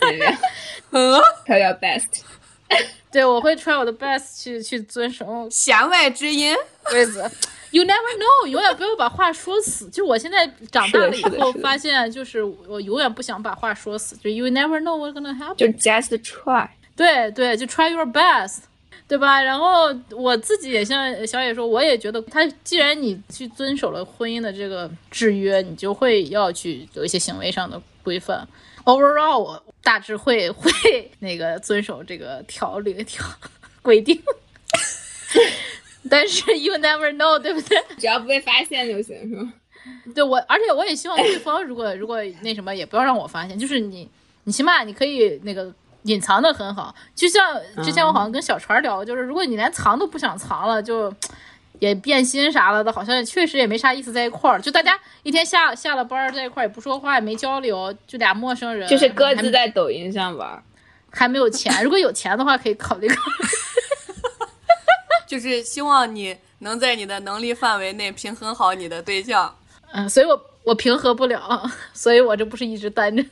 [0.00, 0.38] 尽量，
[0.92, 2.06] 嗯，try your best，
[3.10, 6.54] 对，我会 try 我的 best 去去遵守弦外之音。
[6.84, 7.28] 规则。
[7.70, 9.88] You never know，永远不要把话说死。
[9.90, 14.16] 就我现在长大了以后发现，就是我永远不想把话说死。
[14.16, 18.58] 就 You never know what's gonna happen，就 just try，对对，就 try your best。
[19.08, 19.42] 对吧？
[19.42, 28.46] 然后我自己也像小野说，我也觉得他既然你去遵守了婚姻的这个制约，你就会要去有一些行为上的规范。
[28.84, 33.26] Overall，我大致会会那个遵守这个条例条
[33.82, 34.22] 规定。
[36.10, 37.78] 但是 you never know，对不对？
[37.96, 39.52] 只要不被发现就行，是吗？
[40.14, 43.58] 对我，而且我也希望对方如果如果那什么，也不要让我发现。
[43.58, 44.06] 就是你，
[44.44, 45.72] 你起码你可以那个。
[46.04, 51.12] 隐藏的很好，就像之前我好像跟小船聊，就是如果你连藏都不想藏了，就
[51.78, 54.58] 也变心啥了的，好像确实也没啥意思在一块儿。
[54.58, 60.62] 就大家一天下下了班在一块儿也不说话也没交流，就俩陌生人，就是各自在抖音上玩，
[61.10, 61.84] 还没有钱。
[61.84, 63.46] 如果有钱的话，可以考虑考虑。
[65.30, 69.54] 就是希望你能在你的能力范围内平衡好你的对象。
[69.92, 73.24] 嗯，所以我我平衡不了， 所以我这不是一直单着。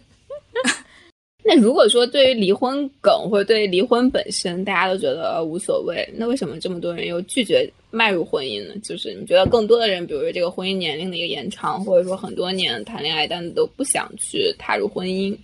[1.43, 8.75] 那如果说对于离婚梗或者对于离婚本身，大家都觉得无所谓，那为什么这么多人又拒绝迈入婚姻呢？
[8.81, 15.37] 就是你觉得更多的人，比如说这个婚姻年龄的一个延长，或者说很多年谈恋爱但都不想去踏入婚姻，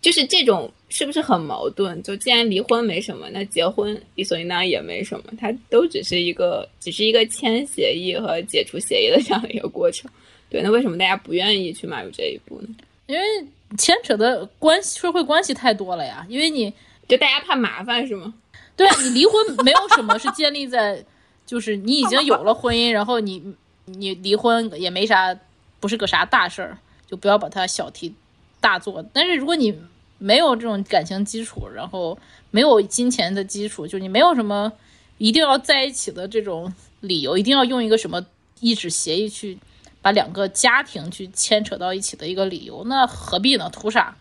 [0.00, 2.02] 就是这种是不是很矛盾？
[2.02, 10.10] 就既然离婚没什么，那结婚理所应当也没什么，它都只是一个只是一个签协议和解除协议的这样的一个过程。
[10.48, 12.68] 对，那为什么大家不愿意去迈入这一步呢？
[13.06, 13.22] 因为。
[13.76, 16.72] 牵扯的关系社会关系太多了呀，因为你
[17.08, 18.32] 就大家怕麻烦是吗？
[18.76, 21.04] 对你离婚没有什么是建立在，
[21.44, 23.42] 就是你已经有了婚姻，然后你
[23.86, 25.36] 你离婚也没啥，
[25.80, 28.14] 不是个啥大事儿，就不要把它小题
[28.60, 29.04] 大做。
[29.12, 29.76] 但是如果你
[30.18, 32.18] 没有这种感情基础，然后
[32.50, 34.72] 没有金钱的基础，就你没有什么
[35.18, 38.24] 一定要在一起的这种理由，一定要用一个什么
[38.60, 39.58] 一纸协议去
[40.00, 43.68] 把两个家庭去牵扯到一起的一个理由，那何必呢？
[43.72, 44.16] 图啥？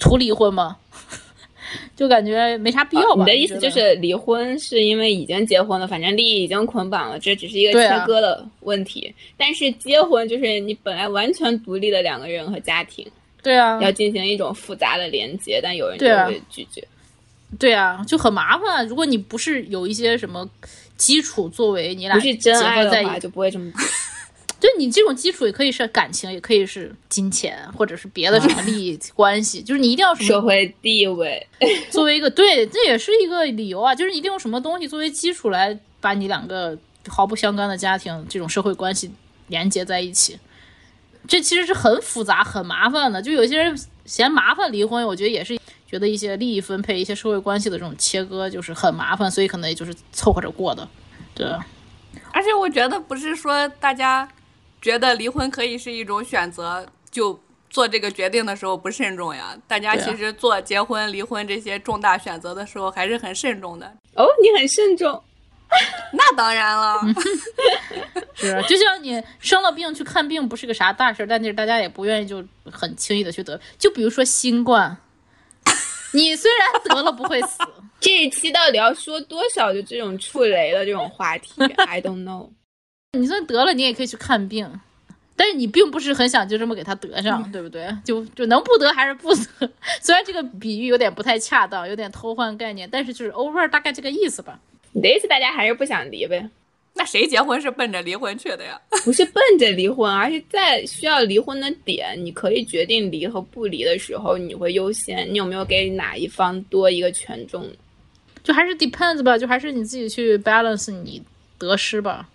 [0.00, 0.78] 图离婚吗？
[1.94, 3.22] 就感觉没啥必要吧？
[3.22, 9.14] 你的意思就是离婚是因为已经结婚了，反正利益已经捆绑了，这只是一个切割的问题。
[9.36, 13.06] 但是结婚就是你本来完全独立的两个人和家庭
[13.42, 16.86] 对啊，要进行一种复杂的连接，但有人就会拒绝。
[17.58, 18.86] 对啊，就很麻烦。
[18.86, 20.48] 如果你不是有一些什么
[20.96, 23.80] 基础作为你俩不是真结爱的话，就不会这么做。
[24.60, 31.46] 对你这种基础也可以是感情，也可以是金钱，或者是别的什么利益关系， 就是你一定要什么社会地位，
[31.90, 39.08] 作为一个对，这也是一个理由啊，就是你一定用什么东西作为基础来把你两个毫不相干的家庭这种社会关系
[39.46, 40.36] 连接在一起。
[41.28, 43.20] 这其实是很复杂、很麻烦的。
[43.20, 50.88] 就有些人嫌麻烦离婚，我觉得也是觉得一些利益分配、一些社会关系的这种切割就是很麻烦，所以可能也就是凑合着过的。
[51.34, 51.46] 对，
[52.32, 54.28] 而且我觉得不是说大家
[54.80, 57.38] 觉得离婚可以是一种选择，就
[57.68, 59.54] 做这个决定的时候不慎重呀。
[59.66, 63.86] 大家其实做结婚、离婚这些重大选择的时候还是很慎重的。
[64.14, 65.22] 哦，你很慎重。
[66.12, 66.98] 那当然了，
[68.34, 73.60] 是，啊就像你生了病去看病不是个啥大事儿，但是大家也不愿意就很轻易的去得。
[73.76, 74.96] 就比如说新冠，
[76.14, 77.58] 你虽然得了不会死，
[78.00, 81.52] 这一期到底要说多少就这种触雷的这种话题
[81.86, 82.50] ？I don't know。
[83.12, 84.80] 你算得了，你也可以去看病，
[85.36, 87.94] 但是你并不是很想就这么给他得上，对不对？
[88.04, 89.70] 就就能不得还是不得？
[90.00, 94.58] 虽然这个比喻有点不太恰当，有点偷换概念，但是就是 over 大概这个意思吧。
[94.92, 96.48] 你的意思大家还是不想离呗？
[96.94, 98.80] 那谁结婚是奔着离婚去的呀？
[99.04, 105.28] 不是奔着离婚，而是在需要离婚的点，你可以决定离和不离的时候，你会优先。
[105.32, 107.70] 你有没有给哪一方多一个权重？
[108.42, 111.22] 就还是 depends 吧，就还是你自己去 balance 你
[111.58, 112.28] 得失吧。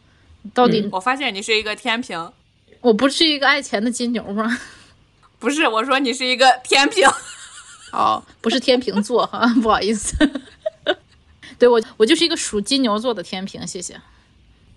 [0.54, 2.32] 到底、我发现你是一个天平，
[2.80, 4.58] 我不是一个爱钱的金牛吗？
[5.40, 7.06] 不是我说你是一个天平。
[7.92, 10.16] 哦，不是天平座哈，不好意思。
[11.58, 14.00] 对我，我就是一个属金牛座的天平，谢谢。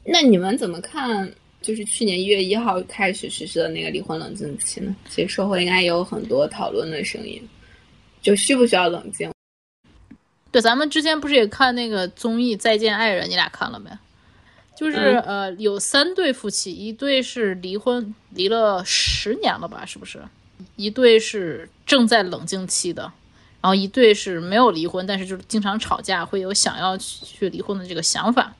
[0.05, 1.33] 那你们怎么看？
[1.63, 4.95] 就是去年一月一号开始实施的那个离婚冷静期呢？
[5.11, 7.43] 其实社会应该也有很多讨论的声音，
[8.23, 9.33] 就需不需要冷静？
[10.53, 13.91] 对，咱们之前不是也看那个综艺《再见爱人》，你俩看了没？
[14.77, 20.23] 就是、嗯呃，有三对夫妻，一对是离婚离了十年了吧，是不是？
[20.77, 23.11] 一对是正在冷静期的，
[23.61, 28.55] 然后一对是没有离婚，但是就是经常吵架，会有想要去离婚的这个想法。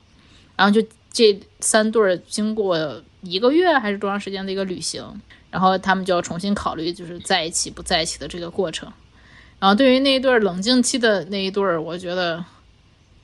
[0.55, 5.03] 然后就这三对儿经过一个月还是多长时间的一个旅行，
[5.51, 8.91] 然后他们就要重新考虑就是在一起不在一起的这个过程。
[9.59, 12.43] 然后对于那一对儿冷静期的那一对儿，我觉得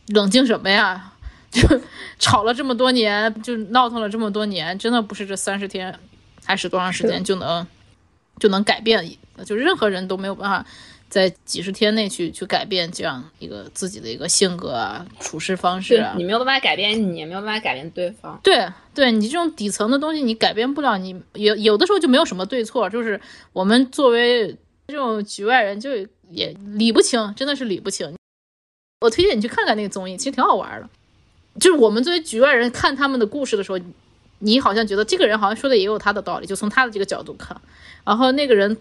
[0.08, 1.12] 冷静什么呀？
[1.54, 1.62] 就
[2.18, 5.94] 吵了这么多年，就闹腾了这么多年，真的不是这三十天
[6.44, 7.68] 还是多长时间就能
[8.40, 9.08] 就能改变，
[9.46, 10.66] 就任何人都没有办法
[11.14, 16.16] 在几十天内去去改变这样一个自己的一个性格啊、处事方式啊。
[16.18, 18.40] 你没有办法改变你，也没有办法改变对方。
[18.42, 23.22] 对，对你这种底层的东西你改变不了，你有有的时候就没有什么对错，就是
[23.52, 25.92] 我们作为这种局外人就
[26.32, 28.12] 也理不清，真的是理不清。
[29.02, 30.90] 我推荐你去看看那个综艺，其实挺好玩的。
[31.60, 33.78] 就是我们作为局外人看他们的故事的时候，
[34.40, 37.56] 你好像觉得这个人好像说的也有他的道理，就从他的这个角度看，
[38.04, 38.76] 然后那个人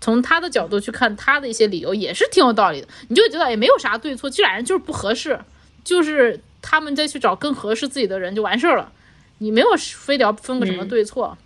[0.00, 5.38] 从他的角度去看他的一些理由也是挺有道理的，你就觉得也没有啥对错，这俩人就是不合适，
[5.84, 8.92] 就是他们再去找更合适自己的人就完事儿了。
[9.38, 11.36] 你没有非得要分个什么对错，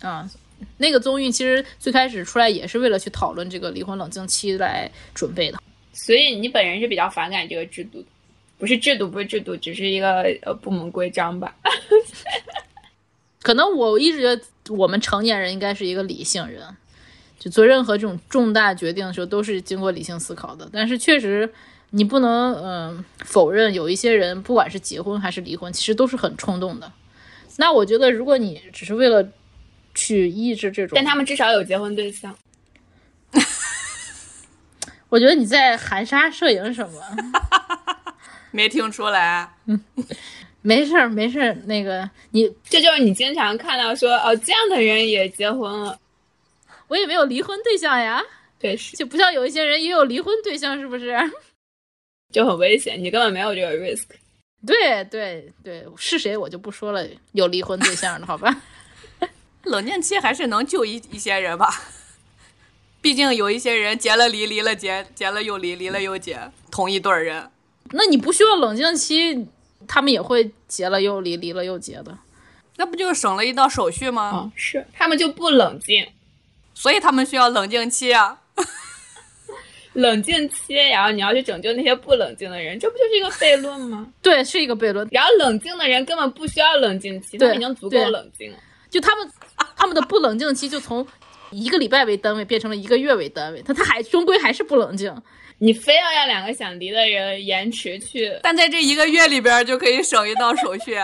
[0.00, 0.28] 啊，
[0.78, 5.58] 那个综艺其实最开始出来也是为了去讨论这个离婚冷静期来准备的。
[5.92, 8.06] 所以你本人是比较反感这个制度的，
[8.56, 11.54] 不是制度，不是制度，只是一个呃部门规章吧？
[13.42, 14.42] 可能我一直觉得
[14.74, 16.62] 我们成年人应该是一个理性人，
[17.38, 20.68] 就做任何这种重大决定的时候都是经过理性思考的。
[20.72, 21.52] 但是确实，
[21.90, 26.92] 你不能嗯、呃否认有一些人，不管是结婚还是离婚，其实都是很冲动的。
[27.56, 29.26] 那我觉得，如果你只是为了
[29.94, 32.34] 去抑制这种，但他们至少有结婚对象。
[35.08, 37.00] 我觉得你在含沙射影什么？
[38.52, 39.48] 没听出来，
[40.60, 41.54] 没事儿，没事儿。
[41.64, 45.98] 那个你，这就是你经常看到说哦，这样的人也结婚了，
[46.88, 48.22] 我也没有离婚对象呀，
[48.58, 48.96] 对是。
[48.96, 51.16] 就不像有一些人也有离婚对象，是不是？
[52.32, 54.04] 就很危险，你根本没有这个 risk。
[54.66, 58.62] 对对对，是谁我就不说了，有离婚对象的好吧？
[59.64, 61.68] 冷静期还是能救一一些人吧，
[63.00, 67.50] 毕竟有一些人结了离，离了结，结了又离，离了又结，同一对儿人。
[67.92, 69.46] 那你不需要冷静期，
[69.86, 72.18] 他们也会结了又离，离了又结的。
[72.76, 74.30] 那不就省了一道手续吗？
[74.30, 76.06] 哦，是他们就不冷静，
[76.80, 78.38] 所以他们需要冷静期啊。
[79.94, 84.06] 冷静期，然后你要去拯救那些不冷静的人，这不就是一个悖论吗？
[84.22, 85.08] 对，是一个悖论。
[85.10, 88.58] 然后冷静的人根本不需要冷静期，他们已经足够冷静了。
[88.88, 89.28] 就他们
[89.74, 91.04] 他们的不冷静期就从
[91.50, 95.12] 一个礼拜为单位变成了一个月为单位，他他还终归还是不冷静。
[95.58, 100.96] 你非要让两个想离的人延迟去，但在这一个月里边儿就可以省一道手续。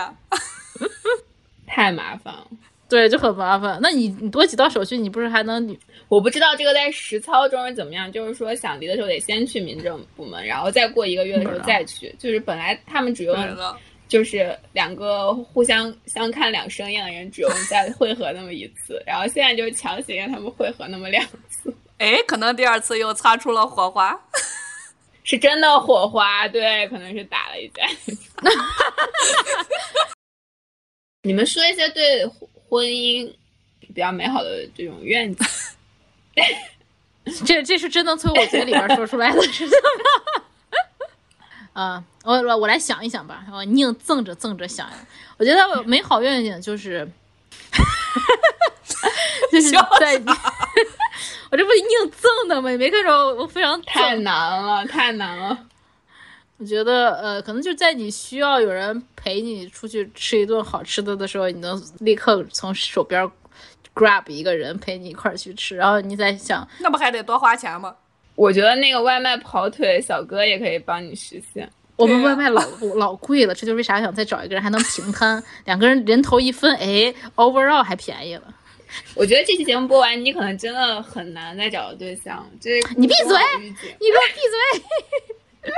[1.67, 2.47] 太麻烦了。
[2.87, 3.79] 对，就很麻烦。
[3.81, 5.75] 那你你多几道手续，你不是还能
[6.07, 12.13] 我不知道这个在实操中是怎么样，就是说想离的时候得先去民政部门，然后再过一个月的时候再去。
[12.19, 13.35] 就是本来他们只用，
[14.07, 24.17] 就是两个互相相看两生厌的人，只用 再会合那么一次，然后现在就强行让他们会合那么两次，哎，可能第二次又擦出了火花。
[25.27, 27.81] 是真的火花，对，可能是打了一架。
[31.23, 32.23] 你们说一些对
[32.69, 33.31] 婚姻
[33.79, 35.47] 比较美好的这种愿景。
[37.45, 40.43] 这这是真能从我嘴里边说出来的事情吗？
[41.81, 44.89] 啊，我我我来想一想吧，我宁赠着赠着想，
[45.37, 47.09] 我觉得美好愿景就是，
[49.51, 50.21] 就是在，
[51.51, 52.69] 我这不硬赠的吗？
[52.69, 55.67] 你没看着我我非常太难了，太难了。
[56.57, 63.29] 我觉得呃，可能就在你需要有人陪你出去吃一顿好吃的的时候，你能立刻从手边
[63.93, 67.95] grab 一个人陪你一块儿去吃，然后你再想，那不还得多花钱吗？
[68.35, 71.69] 我觉得那个外卖跑腿小哥也可以帮你实现。
[71.97, 72.61] 我们外卖老
[72.95, 78.43] 老贵了，这就是为啥想再找一个人还能平摊，两个人人头一分，哎，overall 还便宜了。
[79.13, 82.45] 我觉得这期节目播完，你可能真的很难再找到对象。
[82.61, 85.71] 这你闭嘴你给我闭嘴！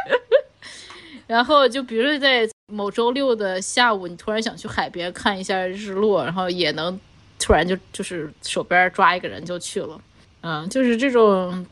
[1.28, 6.98] 然后就比如说在某周六的下午，你突然想去海边看一下日落，然后也能
[7.38, 10.02] 突然就就是手边抓一个人就去了，
[10.42, 11.66] 嗯，就是这种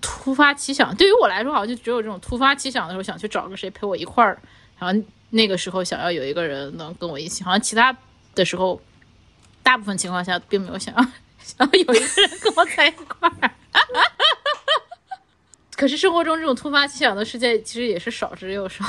[0.00, 0.94] 突发奇想。
[0.96, 4.40] 对于我来说，好像就只有这种突发奇想的时候，想去找个谁陪我一块儿，
[4.78, 7.96] 然后那个时候想要有一个人能跟我一起，好像其他
[8.34, 8.80] 的时候，
[9.62, 11.02] 大部分情况下并没有想要
[11.42, 13.50] 想要有一个人跟我在一块儿。
[15.82, 18.84] 可是生活中这种突发奇想的事件其实也是少之又少。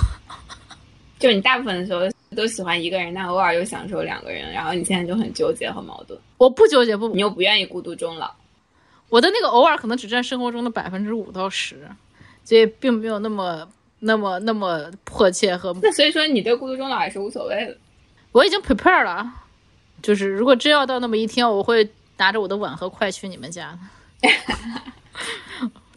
[1.17, 2.01] 就你大部分的时候
[2.35, 8.31] 都喜欢一个人，但偶尔又享受两个人，然后你现在就很纠结和矛盾，我不纠结，不你，又不愿意孤独终老。
[9.09, 11.89] 我的那个偶尔可能只占生活中的百分之五到十，
[12.43, 13.67] 所以并没有那么
[13.97, 17.75] 那么那么迫切和那所以说你对孤独终老也是无所谓的。
[18.33, 19.33] 我已经 prepare 了，
[20.03, 23.75] 就是如果真要到那么一天，我会拿着我的碗和筷去你们家
[24.21, 24.29] 的，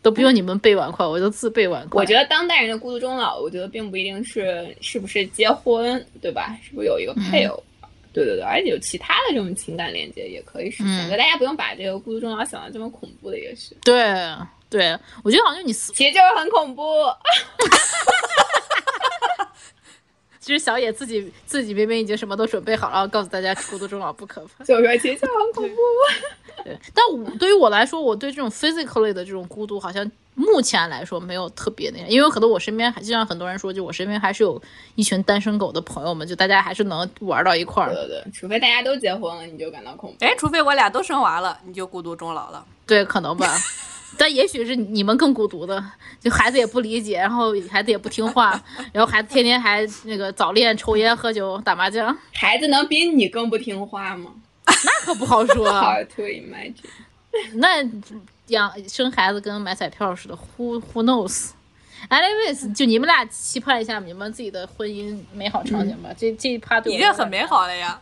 [0.07, 2.01] 都不用你们备碗筷，我就自备碗筷。
[2.01, 6.57] 我觉得当代人的孤独终老，我觉得并不一定是是不是结婚，对吧？
[6.63, 7.61] 是不是有一个配偶？
[8.13, 10.87] 对对对，而且有其他的这种情感连接也可以实现。
[10.87, 14.15] 嗯所以大家不用把这个孤独终老想的这么恐怖的一个事，对
[14.71, 16.83] 对，我觉得好像就你死，其实就是很恐怖。
[20.47, 24.63] 其实小野自己自己明明已经什么都准备好了，然后告诉大家孤独终老不可怕。
[24.63, 25.77] 就是说，其实就很恐怖。
[26.63, 34.63] 对，但我对于我来说，我对这种 physically 的这种孤独，好像目前来说没有特别那样，因为可能我身边还就像很多人说，就我身边还是有
[34.95, 38.07] 一群单身狗的朋友们，就大家还是能玩到一块儿对。
[38.07, 40.25] 对对，除非大家都结婚了，你就感到恐怖。
[40.25, 42.65] 哎，除非我俩都生娃了，你就孤独终老了。
[42.87, 43.53] 对，可能吧。
[44.19, 45.85] 但也许是你们更孤独的，
[46.21, 48.61] 就孩子也不理解，然后孩子也不听话，
[48.93, 54.33] 然后孩子天天还那个早恋、抽烟、喝酒、打麻将，孩子能比你更不听话吗
[54.65, 55.71] 那可不好说。
[55.71, 56.75] ？Hard to imagine。
[57.55, 57.85] 那
[58.47, 61.51] 养生孩子跟买彩票似的，who who knows。
[62.09, 66.11] Anyways，就你们俩期盼一下你们自己的婚姻美好场景吧。
[66.17, 68.01] 这这一趴对我已经很美，好了呀。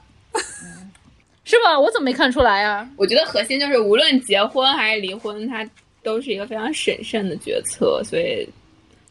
[1.45, 1.79] 是吧？
[1.79, 5.63] 我怎么没看出来呀、我觉得核心就是，无论结婚还是离婚，它
[6.05, 8.47] 都是一个非常审慎的决策，所以，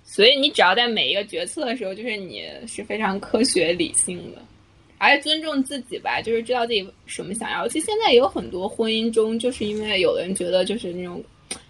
[0.05, 4.41] 所以你只要在每一个决策的时候，就是你是非常科学理性的，
[4.99, 7.67] 而且尊重自己吧，就是知道自己什么想要。
[7.67, 11.21] 其实现在也有很多婚姻中，就是因为有的人觉得就是那种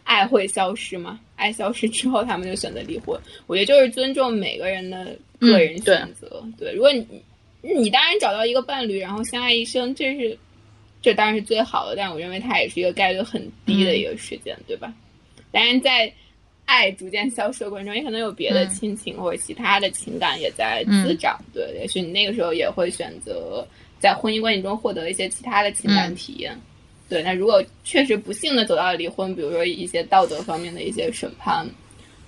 [0.04, 3.20] 爱会消失嘛，爱消失之后，他们就选择离婚。
[3.48, 6.44] 我觉得就是尊重每个人的个人选择。
[6.60, 7.08] 对，如果你
[7.62, 10.38] 你当然找到一个伴侣，然后相爱一生，这是
[11.02, 14.94] 这当然是最好的，但我认为它也是一个概率很低的一个事件，对吧？
[15.54, 16.12] 当然在
[16.66, 21.40] 爱逐渐消失的过程中，也可能有别的嗯亲情或者其他的情感也在滋长。
[21.54, 23.66] 对，也许你那个时候也会选择
[24.00, 26.60] 在婚姻关系中获得一些其他的情感嗯体验。
[27.08, 31.64] 对，那如果确实不幸的走到了离婚，比如说一些道德方面的一些审判，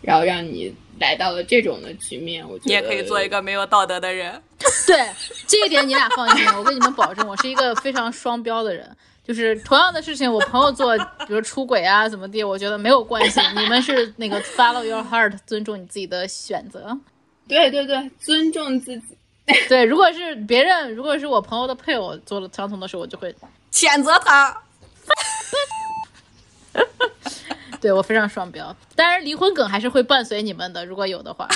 [0.01, 4.39] 然后让你来到了这种的局面，我觉得你也可以做一个没有道德的人。
[4.85, 4.97] 对
[5.47, 8.95] 这一点你俩放心，我跟你们保证，我是一个非常双标的人。
[9.25, 10.97] 就是同样的事情，我朋友做，
[11.27, 13.41] 比如出轨啊怎么地，我觉得没有关系。
[13.55, 16.97] 你们是那个 follow your heart， 尊重你自己的选择。
[17.47, 19.17] 对对对，尊重自己。
[19.67, 23.35] 对，如果是别人，如果是我朋友的配偶做了相同的事，我就会
[23.71, 24.55] 谴责他。
[27.81, 28.75] 对我非常双标。
[28.95, 31.47] 当然，离婚梗还是会伴随你们的，如果有的话。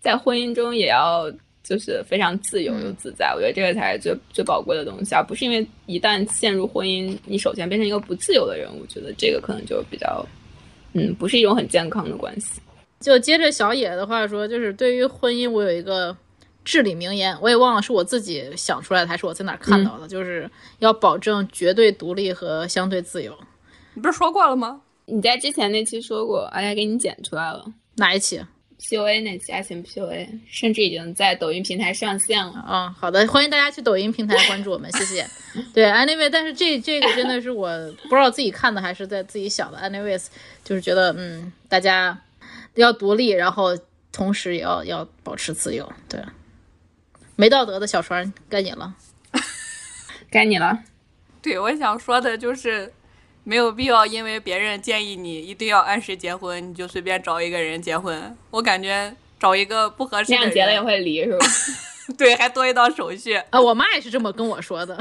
[0.00, 1.30] 在婚姻中也要
[1.62, 10.24] 就是非常自由嗯又自在，我觉得这个才是最最宝贵的东西，而不是因为一旦陷入婚姻，你首先变成一个不自由的人，我觉得这个可能就比较，
[10.94, 12.60] 嗯，不是一种很健康的关系。
[12.98, 16.14] 就接着小野的话说，就是对于婚姻，我有一个
[16.64, 20.50] 至理名言，我也忘了是我自己想出来的，还是我在哪儿看到的，就是
[20.80, 23.34] 要保证绝对独立和相对自由。
[23.94, 24.82] 你不是说过了吗？
[25.06, 27.64] 你在之前那期说过，哎呀给你剪出来了。
[27.96, 28.40] 哪一期？
[28.80, 32.64] PUA 那期爱情 PUA，甚至已经在抖音平台上线了。
[32.66, 35.26] 嗯，好的，欢迎大家去抖音平台关注我们，谢谢。
[35.74, 37.68] 对，anyway，但是这这个真的是我
[38.08, 40.26] 不知道自己看的还是在自己想的，anyways，
[40.64, 42.18] 就是觉得嗯，大家
[42.74, 43.76] 要独立，然后
[44.10, 45.92] 同时也要要保持自由。
[46.08, 46.20] 对，
[47.36, 48.94] 没道德的小船该你了。
[50.30, 50.78] 该你了。
[51.42, 52.92] 对，我想说的就是，
[53.50, 58.36] 没有必要因为别人建议你一定要按时结婚，你就随便找一个人结婚。
[58.48, 61.44] 我感觉找一个不合适的这样结了也，会离是吧？
[62.16, 63.34] 对，还多一道手续。
[63.50, 64.96] 啊，我妈也是这么跟我说的。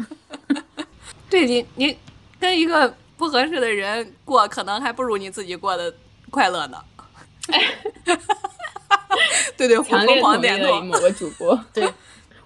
[1.29, 1.95] 对你，你
[2.39, 5.93] 跟一个不合适的人过，可能还不如你自己过得
[6.31, 6.83] 快乐呢。
[9.55, 10.73] 对对，强烈疯狂同意点头。
[10.73, 11.63] 了某个主播。
[11.71, 11.87] 对，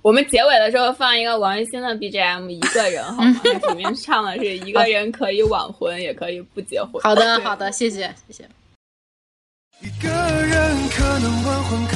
[0.04, 3.42] 我们结尾的时候放一个王栎鑫的 BGM，一个人好吗？
[3.42, 7.02] 它里面唱的是一个人可以晚婚，也可以不结婚。
[7.02, 8.50] 好的，好的，谢谢，谢谢。
[9.80, 11.88] 一个人可能晚婚，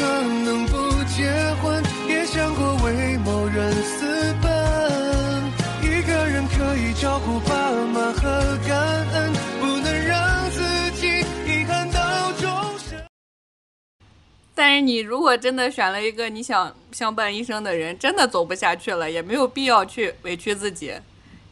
[14.78, 20.94] 是你如果真的选了一个你想相伴一生的人，真的走不下去了，也没有必要去委屈自己，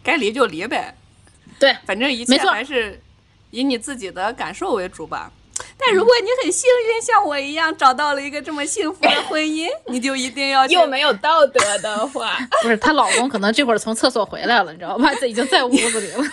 [0.03, 0.95] 该离就离呗。
[1.59, 3.01] 对，反正一切还是
[3.51, 5.31] 以你自己的感受为主吧。
[5.77, 15.13] 但如果你很幸运，像我一样找到了一个这么幸福的婚姻，你就一定要 又没有道德的话，不是她老公可能这会儿从厕所回来了，你知道吧？
[15.19, 16.23] 这已经在屋子里了。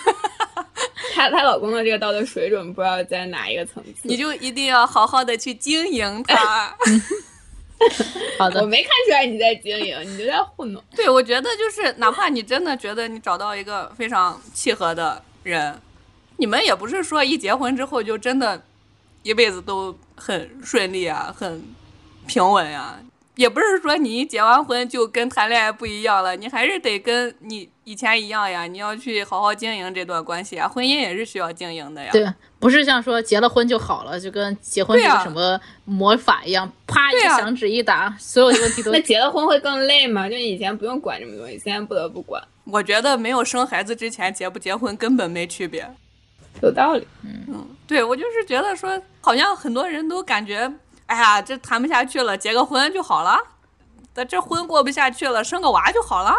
[1.14, 4.00] 她她老公的这个道德水准不知道在哪一个层次。
[4.02, 6.74] 你就一定要好好的去经营他。
[8.38, 10.80] 好的我，没看出来你在经营，你就在糊弄。
[10.94, 15.76] 对，我觉得就是，哪怕你真的觉得你找到一个非常契合的人，
[16.36, 18.62] 你们也不是说一结婚之后就真的
[19.24, 21.60] 一辈子都很顺利啊，很
[22.28, 23.00] 平稳啊。
[23.34, 28.66] 也不是说你一结完婚就跟谈恋爱不一样了，你还是得跟你以前一样呀。
[28.66, 32.10] 你要去好好经营这段关系啊，婚姻也是需要经营的呀。
[32.12, 40.28] 对，不是像说结了婚就好了，就跟结婚对啊是个什么魔法一样，啪一响指一打，所有的问题都 那结了婚会更累吗？
[40.28, 45.90] 就以前不用管这么多东西，现在不得不管，我觉得没有生孩子之前结不结婚根本没区别。
[46.60, 47.06] 有道理。
[47.24, 50.70] 嗯对我就是觉得说，好像很多人都感觉，
[51.12, 53.38] 哎呀，这谈不下去了，结个婚就好了，
[54.14, 56.34] 但这婚过不下去了，生个娃就好了。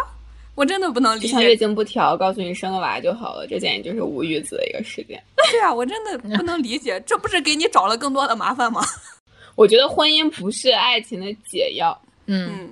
[0.56, 5.22] 我真的不能理解像月，经不调，告诉你生个娃就好了，这简直就是无语子的一个事件。
[5.52, 8.84] 对啊，我真的不能理解，这不是给你找了更多的麻烦吗？
[9.54, 11.96] 我觉得婚姻不是爱情的解药，
[12.26, 12.70] 嗯，嗯，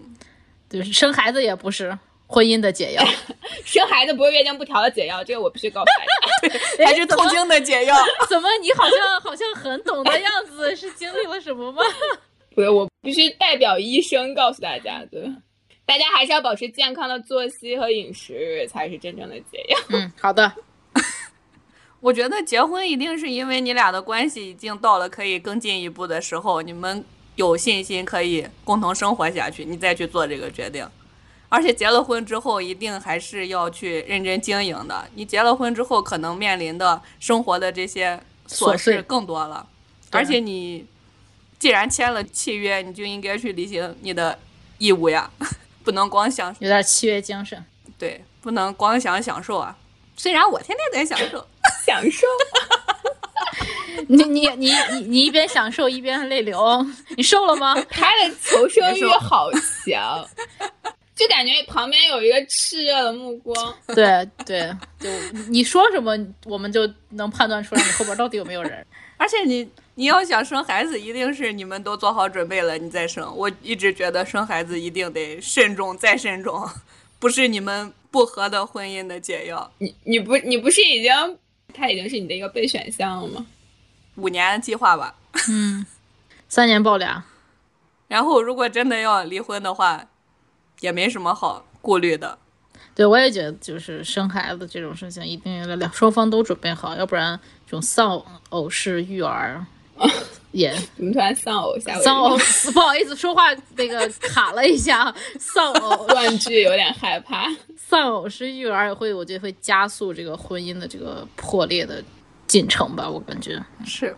[0.68, 1.96] 就是生孩子也不是
[2.32, 3.04] 婚姻的解药。
[3.64, 6.58] 生孩子不是月经不调的解药，这个我必须告诉大家。
[6.84, 7.94] 还是痛经的解药。
[8.28, 10.74] 怎么你好像好像很懂的样子？
[10.74, 11.82] 是经历了什么吗？
[12.54, 15.22] 不是，我必须代表医生告诉大家，对，
[15.86, 19.78] 大家还是要保持健康的作息和饮食，才是真正的解药。
[19.90, 20.50] 嗯，好的，
[22.00, 27.02] 我觉得结婚一定是因为你俩的关系已经到了可以更进一步的时候，你们
[27.36, 30.86] 有信心可以共同生活下去，你再去做这个决定。
[31.52, 35.06] 而且结了婚之后，一定还是要去认真经营的。
[35.14, 39.66] 你结了婚之后，可能面临的生活的这些琐事更多了。
[40.10, 40.86] 而且你
[41.58, 44.38] 既然签了契约，你就应该去履行你的
[44.78, 45.30] 义务呀，
[45.84, 47.62] 不能光想有点契约精神。
[47.98, 49.76] 对，不能光想享受啊。
[50.16, 51.46] 虽然我天天在享受，
[51.84, 52.26] 享受，
[54.08, 57.74] 你你你你你一边享受一边泪流，你瘦了吗？
[57.90, 59.50] 他的求生欲好
[59.84, 60.26] 强，
[61.14, 63.74] 就感觉旁边有一个炽热的目光。
[63.88, 65.10] 对对，就
[65.48, 68.84] 你说什么，我们就能判断出来你后边到底有没有人。
[69.18, 73.30] 而且你你要想生孩子，一定是你们都做好准备了，你再生。
[73.36, 76.68] 我一直觉得生孩子一定得慎重再慎重，
[77.20, 79.70] 不是你们不和的婚姻的解药。
[79.78, 81.12] 你你不你不是已经
[81.72, 83.46] 他已经是你的一个备选项了吗？
[84.16, 85.14] 五年计划吧，
[85.48, 85.86] 嗯，
[86.48, 87.22] 三年抱俩。
[88.08, 90.04] 然后如果真的要离婚的话，
[90.82, 92.38] 也没什么好顾虑的。
[92.94, 99.64] 对，我也觉得就是生孩子这种事情，一定要两双方都准备好，要不然这种丧偶式育儿
[100.52, 101.98] 也怎么突然丧偶下？
[102.00, 102.36] 丧偶，
[102.74, 103.44] 不好意思，说话
[103.76, 107.46] 那个卡了一下，丧偶 断句有点害怕。
[107.76, 112.04] 丧偶式育儿也会，我觉得会加速这个婚姻的这个破裂的
[112.46, 113.58] 进程吧，我感觉。
[113.86, 114.14] 是，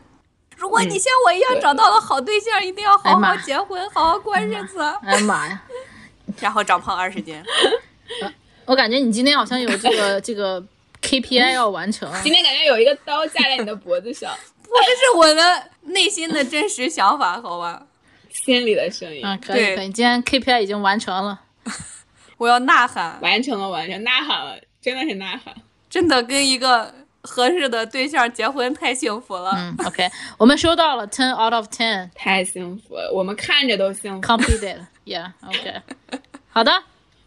[0.57, 5.63] 如果你像我一样找到了好对象，一定要好好结婚，好好过日子，哎呀妈呀！
[6.41, 7.43] 然后长胖二十斤。
[8.67, 10.63] 我感觉你今天好像有这个这个
[11.03, 12.11] KPI 要完成。
[12.23, 17.87] 今天感觉有一个刀架在你的脖子上，不，这是我的内心的真实想法，好吧？
[18.31, 21.41] 心里的声音，嗯，可以对可以，今天 KPI 已经完成了。
[22.37, 25.55] 我要呐喊，完成了完成，呐喊了，真的是呐喊。
[25.89, 29.53] 真的跟一个合适的对象结婚太幸福了。
[29.55, 34.21] 嗯，OK，我们收到了 ten out of ten 太幸福了，我们看着都幸福。
[34.27, 34.79] completed。
[35.07, 35.83] Yeah，OK，
[36.49, 36.73] 好的，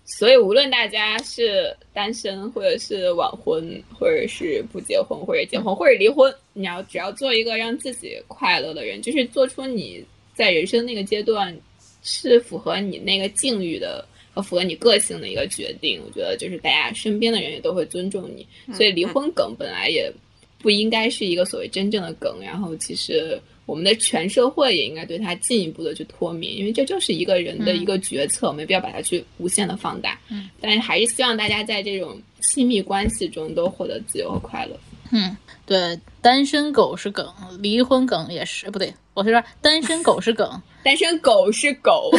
[0.04, 10.04] 所以无论大家是单身，或者是晚婚，或者是不结婚，或者结婚，或者离婚，你要只要做一个让自己快乐的人，就是做出你
[10.34, 11.56] 在人生那个阶段
[12.02, 14.04] 是符合你那个境遇的
[14.34, 16.02] 和符合你个性的一个决定。
[16.06, 20.12] 我觉得就是大家身边的人也都会尊重你，所以离婚梗本来也
[20.60, 22.40] 不应该是一个所谓真正的梗。
[22.42, 30.18] 然后其实我们的全社会也应该对他进一步的去脱敏，因为这就是一个人的一个决策，没必要把它去无限的放大。
[30.30, 34.80] 嗯，但是还是希望大家在这种亲密关系中都获得自由和快乐。
[35.11, 37.28] 嗯，对，单身狗是梗，
[37.59, 40.49] 离婚梗也是，不对，我是说单身狗是梗，
[40.82, 42.09] 单身狗是狗，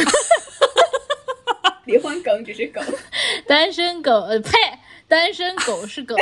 [1.85, 2.83] 离婚梗只是梗。
[3.47, 4.51] 单身狗呃呸，
[5.07, 6.15] 单身狗是梗，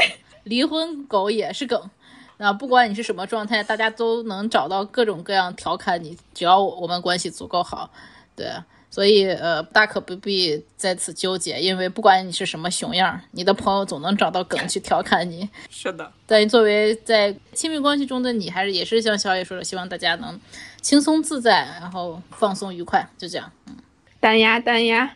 [0.46, 1.90] 离婚狗也是梗。
[2.38, 7.90] 那不管你是什么状态，大家都能找到各种各样调侃你，只要我们关系足够好，
[8.36, 8.52] 对。
[8.90, 15.48] 所以呃，大可不必在此纠结，因为不管你是什么熊样儿，你的朋友总能找到梗去调侃你。
[15.70, 20.40] 是的，但作为在亲密关系中的你，还是也是像小野说的，希望大家能
[20.82, 23.52] 轻松自在，然后放松愉快，就这样。
[23.68, 23.76] 嗯
[24.20, 25.16] 单压单压，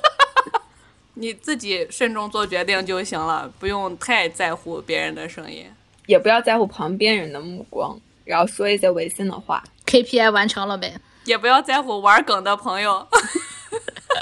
[1.14, 5.66] 你自己慎重做决定就行了，不用太在乎别人的声音。
[6.10, 9.62] 也不要在乎旁边人的目光，然后说一些违心的话。
[9.86, 10.92] KPI 完成了没？
[11.24, 13.06] 也不要在乎玩梗的朋友。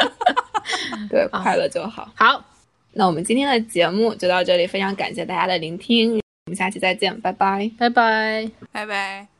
[1.08, 2.06] 对，快乐就好。
[2.14, 2.44] 好，
[2.92, 7.70] 那我们今天的节目就到这里，非常感谢大家的聆听，我们下期再见，拜拜。
[7.78, 8.50] 拜拜。
[8.70, 9.37] 拜拜。